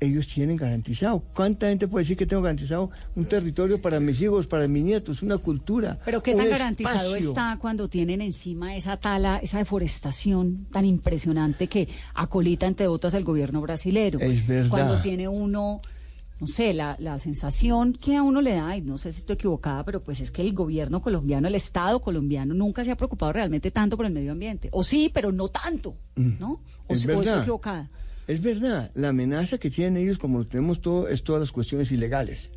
[0.00, 1.22] ellos tienen garantizado.
[1.34, 5.22] ¿Cuánta gente puede decir que tengo garantizado un territorio para mis hijos, para mis nietos,
[5.22, 5.98] una cultura?
[6.04, 7.28] Pero qué tan garantizado espacio?
[7.30, 13.24] está cuando tienen encima esa tala, esa deforestación tan impresionante que acolita, entre otras, el
[13.24, 14.18] gobierno brasilero.
[14.20, 14.70] Es verdad.
[14.70, 15.80] Cuando tiene uno,
[16.40, 19.34] no sé, la, la sensación que a uno le da, y no sé si estoy
[19.34, 23.32] equivocada, pero pues es que el gobierno colombiano, el Estado colombiano, nunca se ha preocupado
[23.32, 24.70] realmente tanto por el medio ambiente.
[24.72, 26.62] O sí, pero no tanto, ¿no?
[26.86, 27.90] O, Es o estoy equivocada.
[28.26, 31.90] Es verdad, la amenaza que tienen ellos, como lo tenemos todo, es todas las cuestiones
[31.90, 32.50] ilegales.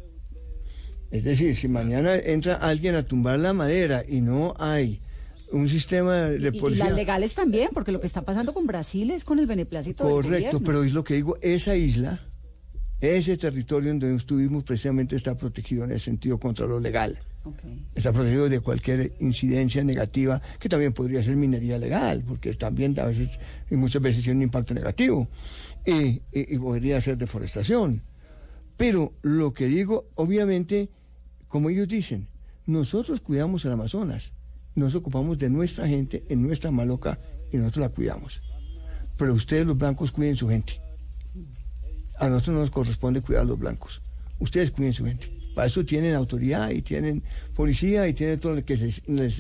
[1.12, 5.00] Es decir, si mañana entra alguien a tumbar la madera y no hay
[5.52, 6.86] un sistema de Y, y policía...
[6.86, 10.60] las legales también, porque lo que está pasando con Brasil es con el beneplácito Correcto,
[10.60, 12.20] pero es lo que digo, esa isla,
[13.00, 17.20] ese territorio en donde estuvimos precisamente está protegido en el sentido contra lo legal.
[17.94, 23.06] Está protegido de cualquier incidencia negativa, que también podría ser minería legal, porque también a
[23.06, 23.30] veces
[23.70, 25.28] y muchas veces tiene un impacto negativo,
[25.86, 26.22] y,
[26.58, 28.02] podría ser deforestación.
[28.78, 30.90] Pero lo que digo, obviamente,
[31.48, 32.28] como ellos dicen,
[32.66, 34.32] nosotros cuidamos el Amazonas,
[34.76, 37.20] nos ocupamos de nuestra gente en nuestra maloca
[37.52, 38.42] y nosotros la cuidamos.
[39.18, 40.80] Pero ustedes los blancos cuiden su gente.
[42.18, 44.02] A nosotros no nos corresponde cuidar a los blancos.
[44.40, 45.43] Ustedes cuiden su gente.
[45.54, 47.24] Para eso tienen autoridad y tienen
[47.56, 48.94] policía y tienen todo lo que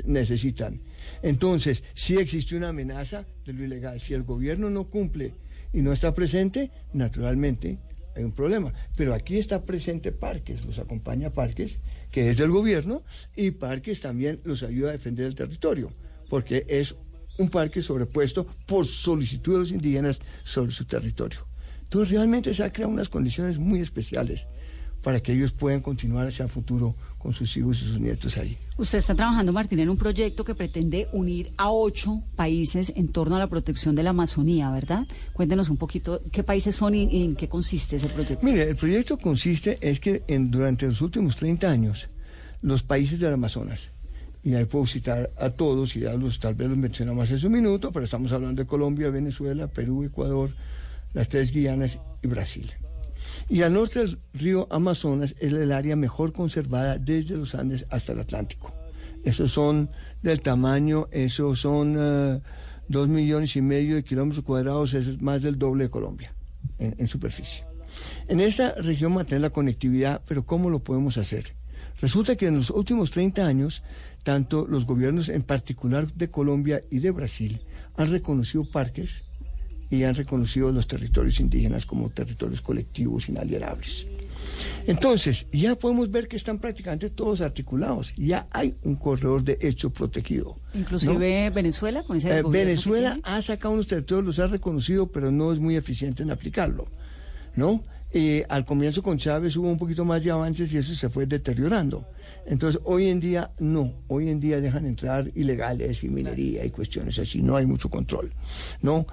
[0.06, 0.80] necesitan.
[1.22, 5.34] Entonces, si existe una amenaza de lo ilegal, si el gobierno no cumple
[5.74, 7.80] y no está presente, naturalmente
[8.16, 8.74] hay un problema.
[8.96, 11.78] Pero aquí está presente Parques, los acompaña Parques,
[12.12, 13.02] que es del gobierno,
[13.36, 15.92] y Parques también los ayuda a defender el territorio,
[16.30, 16.96] porque es
[17.40, 21.40] un parque sobrepuesto por solicitud de los indígenas sobre su territorio.
[21.82, 24.46] Entonces realmente se han creado unas condiciones muy especiales
[25.04, 28.58] para que ellos puedan continuar hacia el futuro con sus hijos y sus nietos ahí.
[28.78, 33.36] Usted está trabajando, Martín, en un proyecto que pretende unir a ocho países en torno
[33.36, 35.06] a la protección de la Amazonía, ¿verdad?
[35.34, 38.44] Cuéntenos un poquito qué países son y, y en qué consiste ese proyecto.
[38.44, 42.08] Mire, el proyecto consiste es que en, durante los últimos 30 años
[42.62, 43.80] los países del Amazonas,
[44.44, 47.54] y ahí puedo citar a todos y ya los, tal vez los mencionamos hace un
[47.54, 50.52] minuto, pero estamos hablando de Colombia, Venezuela, Perú, Ecuador,
[51.14, 52.72] las tres Guianas y Brasil.
[53.50, 58.14] Y al norte del río Amazonas es el área mejor conservada desde los Andes hasta
[58.14, 58.74] el Atlántico.
[59.24, 59.90] Esos son
[60.22, 62.42] del tamaño, esos son eh,
[62.88, 66.34] dos millones y medio de kilómetros cuadrados, es más del doble de Colombia
[66.80, 67.64] en, en superficie.
[68.28, 71.54] En esta región mantener la conectividad, pero ¿cómo lo podemos hacer?
[72.02, 73.82] Resulta que en los últimos 30 años,
[74.24, 77.62] tanto los gobiernos en particular de Colombia y de Brasil
[77.96, 79.24] han reconocido parques
[79.90, 84.06] y han reconocido los territorios indígenas como territorios colectivos inalienables.
[84.86, 88.14] Entonces, ya podemos ver que están prácticamente todos articulados.
[88.18, 90.56] Ya hay un corredor de hecho protegido.
[90.74, 95.54] Inclusive Venezuela, con ese Eh, Venezuela ha sacado unos territorios, los ha reconocido, pero no
[95.54, 96.88] es muy eficiente en aplicarlo,
[97.56, 97.84] ¿no?
[98.16, 101.26] Eh, al comienzo con Chávez hubo un poquito más de avances y eso se fue
[101.26, 102.06] deteriorando.
[102.46, 107.18] Entonces, hoy en día no, hoy en día dejan entrar ilegales y minería y cuestiones
[107.18, 108.32] así, no hay mucho control,
[108.82, 109.08] ¿no?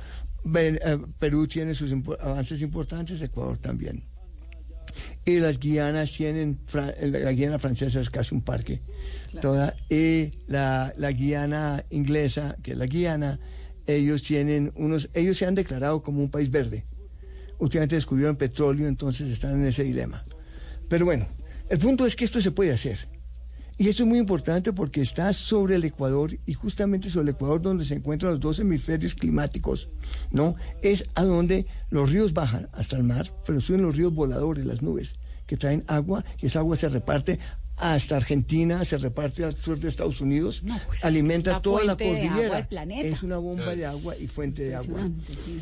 [0.54, 4.04] Eh, Perú tiene sus avances importantes, Ecuador también.
[5.24, 8.80] Y las Guianas tienen, la Guiana francesa es casi un parque,
[9.40, 13.38] toda, y la, la Guiana inglesa, que es la Guiana,
[13.86, 16.86] ellos tienen unos, ellos se han declarado como un país verde.
[17.58, 20.24] Últimamente descubrieron petróleo, entonces están en ese dilema.
[20.88, 21.28] Pero bueno,
[21.68, 23.06] el punto es que esto se puede hacer.
[23.80, 27.62] Y esto es muy importante porque está sobre el Ecuador y justamente sobre el Ecuador
[27.62, 29.88] donde se encuentran los dos hemisferios climáticos,
[30.30, 30.54] ¿no?
[30.82, 34.82] Es a donde los ríos bajan hasta el mar, pero suben los ríos voladores, las
[34.82, 35.14] nubes,
[35.46, 37.38] que traen agua y esa agua se reparte
[37.78, 42.56] hasta Argentina, se reparte al sur de Estados Unidos, pues es alimenta toda la cordillera.
[42.56, 43.08] del planeta.
[43.08, 45.08] Es una bomba de agua y fuente de agua.
[45.26, 45.58] Sí.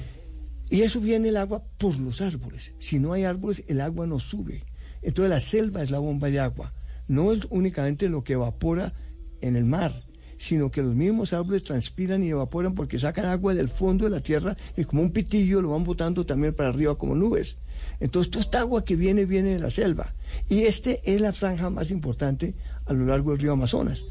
[0.71, 2.73] Y eso viene el agua por los árboles.
[2.81, 4.65] Si no hay árboles, el agua no sube.
[5.03, 6.73] Entonces la selva es la bomba de agua.
[7.09, 8.93] No es únicamente lo que evapora
[9.41, 10.03] en el mar,
[10.39, 14.21] sino que los mismos árboles transpiran y evaporan porque sacan agua del fondo de la
[14.21, 17.57] tierra y como un pitillo lo van botando también para arriba como nubes.
[18.01, 20.15] Entonces, toda esta agua que viene, viene de la selva.
[20.49, 22.55] Y este es la franja más importante
[22.87, 24.03] a lo largo del río Amazonas.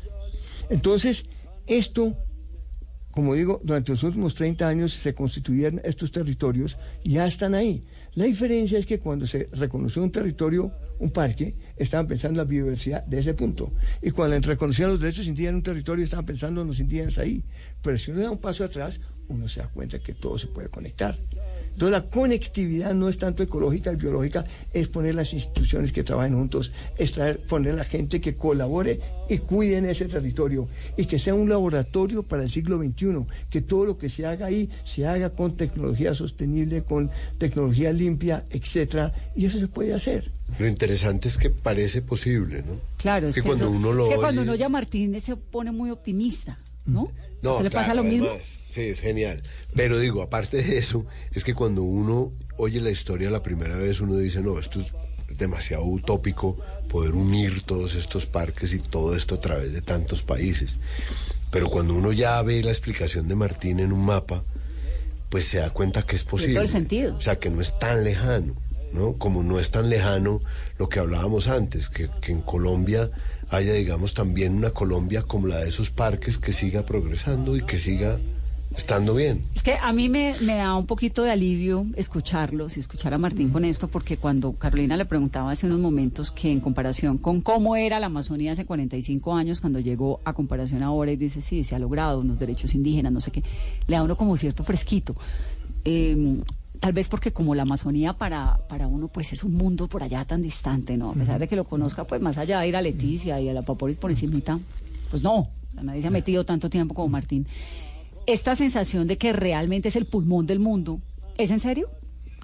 [0.70, 1.26] Entonces,
[1.66, 2.16] esto,
[3.12, 7.84] como digo, durante los últimos 30 años se constituyeron estos territorios, ya están ahí.
[8.18, 12.50] La diferencia es que cuando se reconoció un territorio, un parque, estaban pensando en la
[12.50, 13.72] biodiversidad de ese punto.
[14.02, 17.44] Y cuando reconocían los derechos indígenas en un territorio, estaban pensando en los indígenas ahí.
[17.84, 20.68] Pero si uno da un paso atrás, uno se da cuenta que todo se puede
[20.68, 21.16] conectar.
[21.78, 26.34] Entonces la conectividad no es tanto ecológica y biológica, es poner las instituciones que trabajen
[26.34, 29.00] juntos, es traer, poner la gente que colabore
[29.30, 30.68] y cuide en ese territorio
[30.98, 34.48] y que sea un laboratorio para el siglo XXI, que todo lo que se haga
[34.48, 40.32] ahí se haga con tecnología sostenible, con tecnología limpia, etcétera, y eso se puede hacer.
[40.58, 42.74] Lo interesante es que parece posible, ¿no?
[42.98, 45.22] Claro, es que, cuando eso- uno lo es que cuando oye- uno oye a Martín
[45.22, 46.58] se pone muy optimista,
[46.88, 47.12] ¿no?
[47.42, 48.30] No, ¿Se le pasa lo mismo?
[48.70, 49.44] sí, es genial.
[49.76, 54.02] Pero digo, aparte de eso, es que cuando uno oye la historia la primera vez,
[54.02, 54.88] uno dice, no, esto es
[55.38, 56.58] demasiado utópico
[56.90, 60.78] poder unir todos estos parques y todo esto a través de tantos países.
[61.52, 64.44] Pero cuando uno ya ve la explicación de Martín en un mapa,
[65.30, 66.56] pues se da cuenta que es posible.
[66.56, 67.16] todo el sentido.
[67.16, 68.54] O sea, que no es tan lejano,
[68.94, 69.14] ¿no?
[69.14, 70.42] Como no es tan lejano
[70.78, 73.10] lo que hablábamos antes, que, que en Colombia
[73.50, 77.78] haya, digamos, también una Colombia como la de esos parques que siga progresando y que
[77.78, 78.18] siga
[78.76, 79.44] estando bien.
[79.56, 83.18] Es que a mí me, me da un poquito de alivio escucharlos y escuchar a
[83.18, 87.42] Martín con esto, porque cuando Carolina le preguntaba hace unos momentos que en comparación con
[87.42, 91.64] cómo era la Amazonía hace 45 años, cuando llegó a comparación ahora y dice, sí,
[91.64, 93.44] se ha logrado unos derechos indígenas, no sé qué,
[93.88, 95.16] le da uno como cierto fresquito.
[95.86, 96.42] Eh,
[96.80, 100.26] tal vez porque como la Amazonía para, para uno pues es un mundo por allá
[100.26, 101.12] tan distante, ¿no?
[101.12, 103.54] A pesar de que lo conozca, pues más allá de ir a Leticia y a
[103.54, 104.60] la Paporis por encimita,
[105.10, 105.50] pues no,
[105.82, 107.48] nadie se ha metido tanto tiempo como Martín.
[108.26, 111.00] Esta sensación de que realmente es el pulmón del mundo,
[111.38, 111.88] ¿es en serio?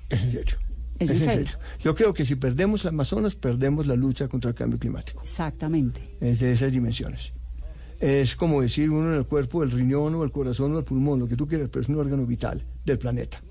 [0.09, 0.57] Es en serio.
[0.99, 1.51] Es en serio.
[1.84, 5.21] Yo creo que si perdemos el Amazonas, perdemos la lucha contra el cambio climático.
[5.21, 6.01] Exactamente.
[6.21, 7.31] Es de esas dimensiones.
[7.99, 11.19] Es como decir uno en el cuerpo, el riñón o el corazón o el pulmón,
[11.19, 13.41] lo que tú quieras, pero es un órgano vital del planeta.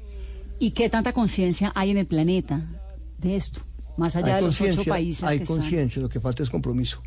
[0.59, 2.67] ¿Y qué tanta conciencia hay en el planeta
[3.19, 3.61] de esto?
[3.97, 5.57] Más allá de los ocho países Hay que están.
[5.59, 7.03] conciencia, lo que falta es compromiso.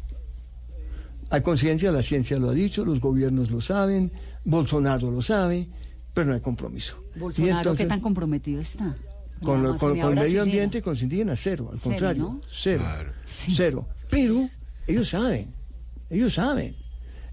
[1.29, 4.11] Hay conciencia, la ciencia lo ha dicho, los gobiernos lo saben,
[4.43, 5.67] Bolsonaro lo sabe,
[6.13, 7.03] pero no hay compromiso.
[7.15, 8.95] Bolsonaro, entonces, ¿qué tan comprometido está?
[9.41, 12.41] con, lo- con- el medio ambiente y con los indígenas, cero, al Cero, contrario, ¿no?
[12.49, 12.83] cero,
[13.27, 13.87] cero.
[14.09, 14.41] Pero
[14.87, 15.53] ellos saben,
[16.09, 16.75] ellos saben.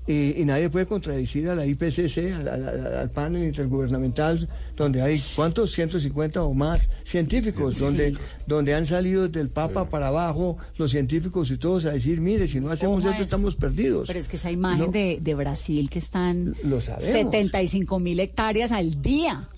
[0.04, 5.22] Y, y nadie puede contradecir a la IPCC, al, al- al panel intergubernamental, donde hay,
[5.36, 5.70] ¿cuántos?
[5.72, 8.16] 150 o más científicos, donde,
[8.48, 12.58] donde han salido del Papa para abajo los científicos y todos a decir, mire, si
[12.58, 14.08] no hacemos esto estamos perdidos.
[14.08, 14.92] Pero es que esa imagen No.
[14.92, 17.12] de, de Brasil que están Lo sabemos.
[17.12, 19.48] 75 mil hectáreas al día.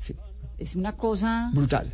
[0.59, 1.90] Es una cosa Brutal.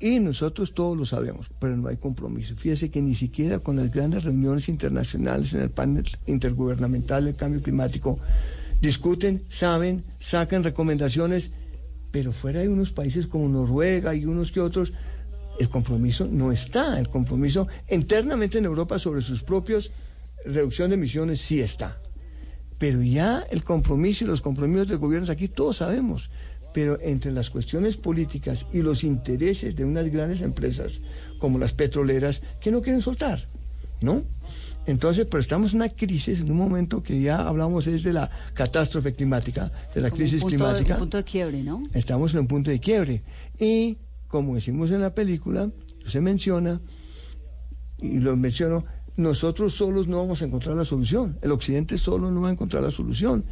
[0.00, 2.54] Y nosotros todos lo sabemos, pero no hay compromiso.
[2.56, 7.62] Fíjese que ni siquiera con las grandes reuniones internacionales en el panel intergubernamental del cambio
[7.62, 8.18] climático
[8.80, 11.50] discuten, saben, sacan recomendaciones,
[12.10, 14.92] pero fuera de unos países como Noruega y unos que otros,
[15.58, 16.98] el compromiso no está.
[16.98, 19.90] El compromiso internamente en Europa sobre sus propios
[20.44, 21.98] reducción de emisiones sí está.
[22.78, 26.30] Pero ya el compromiso y los compromisos de gobiernos aquí todos sabemos.
[26.72, 31.00] Pero entre las cuestiones políticas y los intereses de unas grandes empresas
[31.38, 33.48] como las petroleras que no quieren soltar,
[34.00, 34.22] ¿no?
[34.86, 38.30] Entonces, pero estamos en una crisis, en un momento que ya hablamos es de la
[38.54, 40.94] catástrofe climática, de la Como crisis un punto, climática.
[40.94, 41.82] un punto de quiebre, ¿no?
[41.92, 43.22] Estamos en un punto de quiebre.
[43.58, 43.98] Y,
[44.28, 45.70] como decimos en la película,
[46.06, 46.80] se menciona,
[47.98, 48.84] y lo menciono,
[49.16, 51.36] nosotros solos no vamos a encontrar la solución.
[51.42, 53.44] El occidente solo no va a encontrar la solución.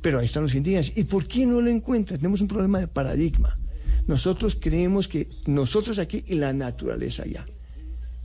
[0.00, 0.92] Pero ahí están los indígenas.
[0.96, 2.18] ¿Y por qué no lo encuentran?
[2.18, 3.58] Tenemos un problema de paradigma.
[4.06, 7.46] Nosotros creemos que nosotros aquí y la naturaleza allá.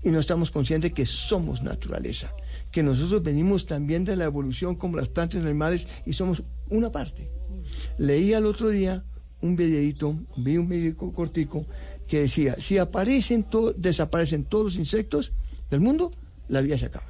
[0.03, 2.31] Y no estamos conscientes que somos naturaleza.
[2.71, 6.43] Que nosotros venimos también de la evolución como las plantas y los animales y somos
[6.69, 7.27] una parte.
[7.97, 9.03] Leí al otro día
[9.41, 11.65] un videito, vi un videito cortico
[12.07, 15.31] que decía, si aparecen to- desaparecen todos los insectos
[15.69, 16.11] del mundo,
[16.47, 17.07] la vida se acaba.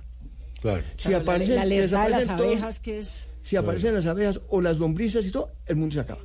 [0.62, 0.84] Claro.
[0.98, 3.20] Si Claro, la- aparecen, la alerta de las desaparecen todos- abejas que es...
[3.46, 6.22] si aparecen las abejas o las lombrices y todo, el mundo se acaba.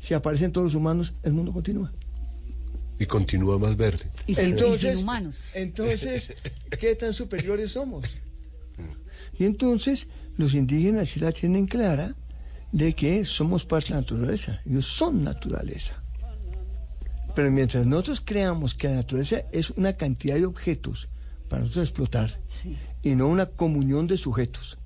[0.00, 1.90] Si aparecen todos los humanos, el mundo continúa.
[2.98, 4.04] Y continúa más verde.
[4.26, 5.40] Y sin, y Entonces- sin humanos.
[5.54, 6.34] Entonces,
[6.80, 8.04] ¿qué tan superiores somos?
[9.38, 10.06] Y entonces
[10.36, 12.14] los indígenas sí la tienen clara
[12.72, 14.60] de que somos parte de la naturaleza.
[14.66, 16.02] Ellos son naturaleza.
[17.34, 21.08] Pero mientras nosotros creamos que la naturaleza es una cantidad de objetos
[21.48, 22.38] para nosotros explotar
[23.02, 24.77] y no una comunión de sujetos,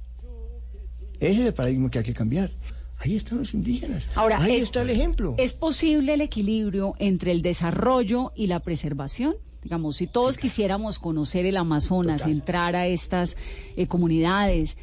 [1.31, 2.51] Ese es el paradigma que hay que cambiar.
[2.99, 4.05] Ahí están los indígenas.
[4.15, 5.35] Ahora, ahí es- está el ejemplo.
[5.39, 9.35] ¿Es posible el equilibrio entre el desarrollo y la preservación?
[9.63, 13.37] Digamos, si todos quisiéramos conocer el Amazonas, entrar a estas
[13.77, 14.77] eh, comunidades,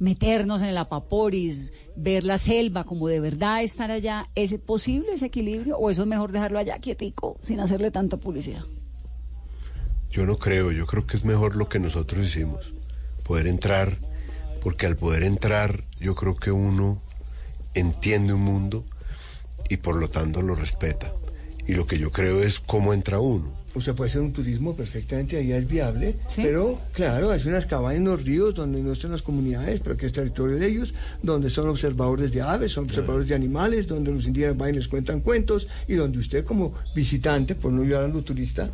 [0.00, 5.26] meternos en el Apaporis, ver la selva, como de verdad estar allá, ¿es posible ese
[5.26, 8.64] equilibrio o eso es mejor dejarlo allá quietico, sin hacerle tanta publicidad?
[10.10, 12.72] Yo no creo, yo creo que es mejor lo que nosotros hicimos,
[13.24, 13.98] poder entrar,
[14.64, 17.00] porque al poder entrar yo creo que uno
[17.74, 18.84] entiende un mundo
[19.68, 21.12] y por lo tanto lo respeta.
[21.66, 23.52] Y lo que yo creo es cómo entra uno.
[23.74, 27.98] O sea, puede ser un turismo perfectamente, allá es viable, pero claro, hay unas cabañas
[27.98, 31.50] en los ríos donde no están las comunidades, pero que es territorio de ellos, donde
[31.50, 35.20] son observadores de aves, son observadores de animales, donde los indígenas van y les cuentan
[35.20, 38.70] cuentos, y donde usted como visitante, por no llamarlo turista,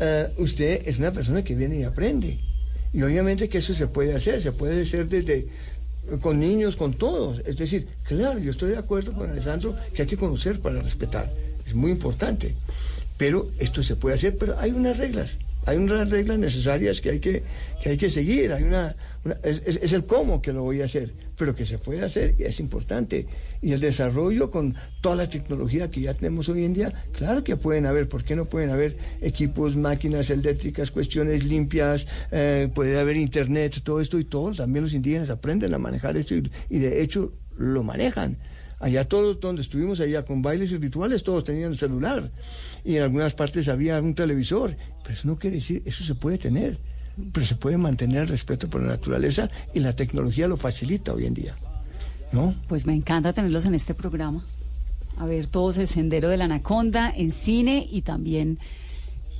[0.00, 2.38] eh, usted es una persona que viene y aprende.
[2.92, 5.46] Y obviamente que eso se puede hacer, se puede hacer desde
[6.20, 7.40] con niños, con todos.
[7.46, 11.30] Es decir, claro, yo estoy de acuerdo con Alessandro que hay que conocer para respetar.
[11.66, 12.54] Es muy importante.
[13.18, 15.32] Pero esto se puede hacer, pero hay unas reglas.
[15.66, 17.42] Hay unas reglas necesarias que hay que,
[17.82, 18.52] que, hay que seguir.
[18.52, 21.64] Hay una, una- es, es- es el cómo que lo voy a hacer, pero que
[21.64, 23.26] se puede hacer y es importante.
[23.62, 27.56] Y el desarrollo con toda la tecnología que ya tenemos hoy en día, claro que
[27.56, 28.08] pueden haber.
[28.08, 32.06] ¿Por qué no pueden haber equipos, máquinas eléctricas, cuestiones limpias?
[32.30, 34.58] eh, puede haber internet, todo esto y todos.
[34.58, 38.36] También los indígenas aprenden a manejar esto y de hecho lo manejan.
[38.80, 42.30] Allá todos donde estuvimos allá con bailes y rituales, todos tenían celular.
[42.84, 44.76] Y en algunas partes había un televisor.
[45.02, 46.78] Pero eso no quiere decir, eso se puede tener.
[47.32, 51.26] Pero se puede mantener el respeto por la naturaleza y la tecnología lo facilita hoy
[51.26, 51.56] en día.
[52.32, 52.54] ¿No?
[52.68, 54.44] Pues me encanta tenerlos en este programa.
[55.16, 58.58] A ver todos el sendero de la anaconda en cine y también,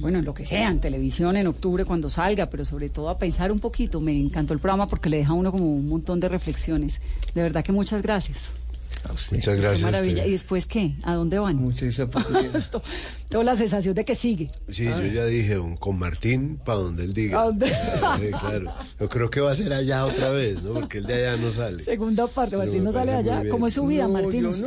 [0.01, 3.18] bueno, en lo que sea, en televisión en octubre cuando salga, pero sobre todo a
[3.18, 4.01] pensar un poquito.
[4.01, 7.01] Me encantó el programa porque le deja a uno como un montón de reflexiones.
[7.35, 8.49] De verdad que muchas gracias.
[9.32, 9.82] Muchas gracias.
[9.82, 10.26] maravilla.
[10.26, 10.95] ¿Y después qué?
[11.03, 11.57] ¿A dónde van?
[11.57, 11.99] Muchas
[12.55, 12.82] Esto-
[13.28, 14.51] Tengo la sensación de que sigue.
[14.68, 17.41] Sí, yo ya dije, un- con Martín, para donde él diga.
[17.41, 17.66] ¿A dónde?
[17.68, 18.72] Sí, claro.
[18.99, 20.74] Yo creo que va a ser allá otra vez, ¿no?
[20.74, 21.84] Porque el de allá no sale.
[21.84, 23.43] Segunda parte, Martín no sale allá.
[23.51, 24.47] ¿Cómo es su vida, No, Martín?
[24.47, 24.66] ¿Usted?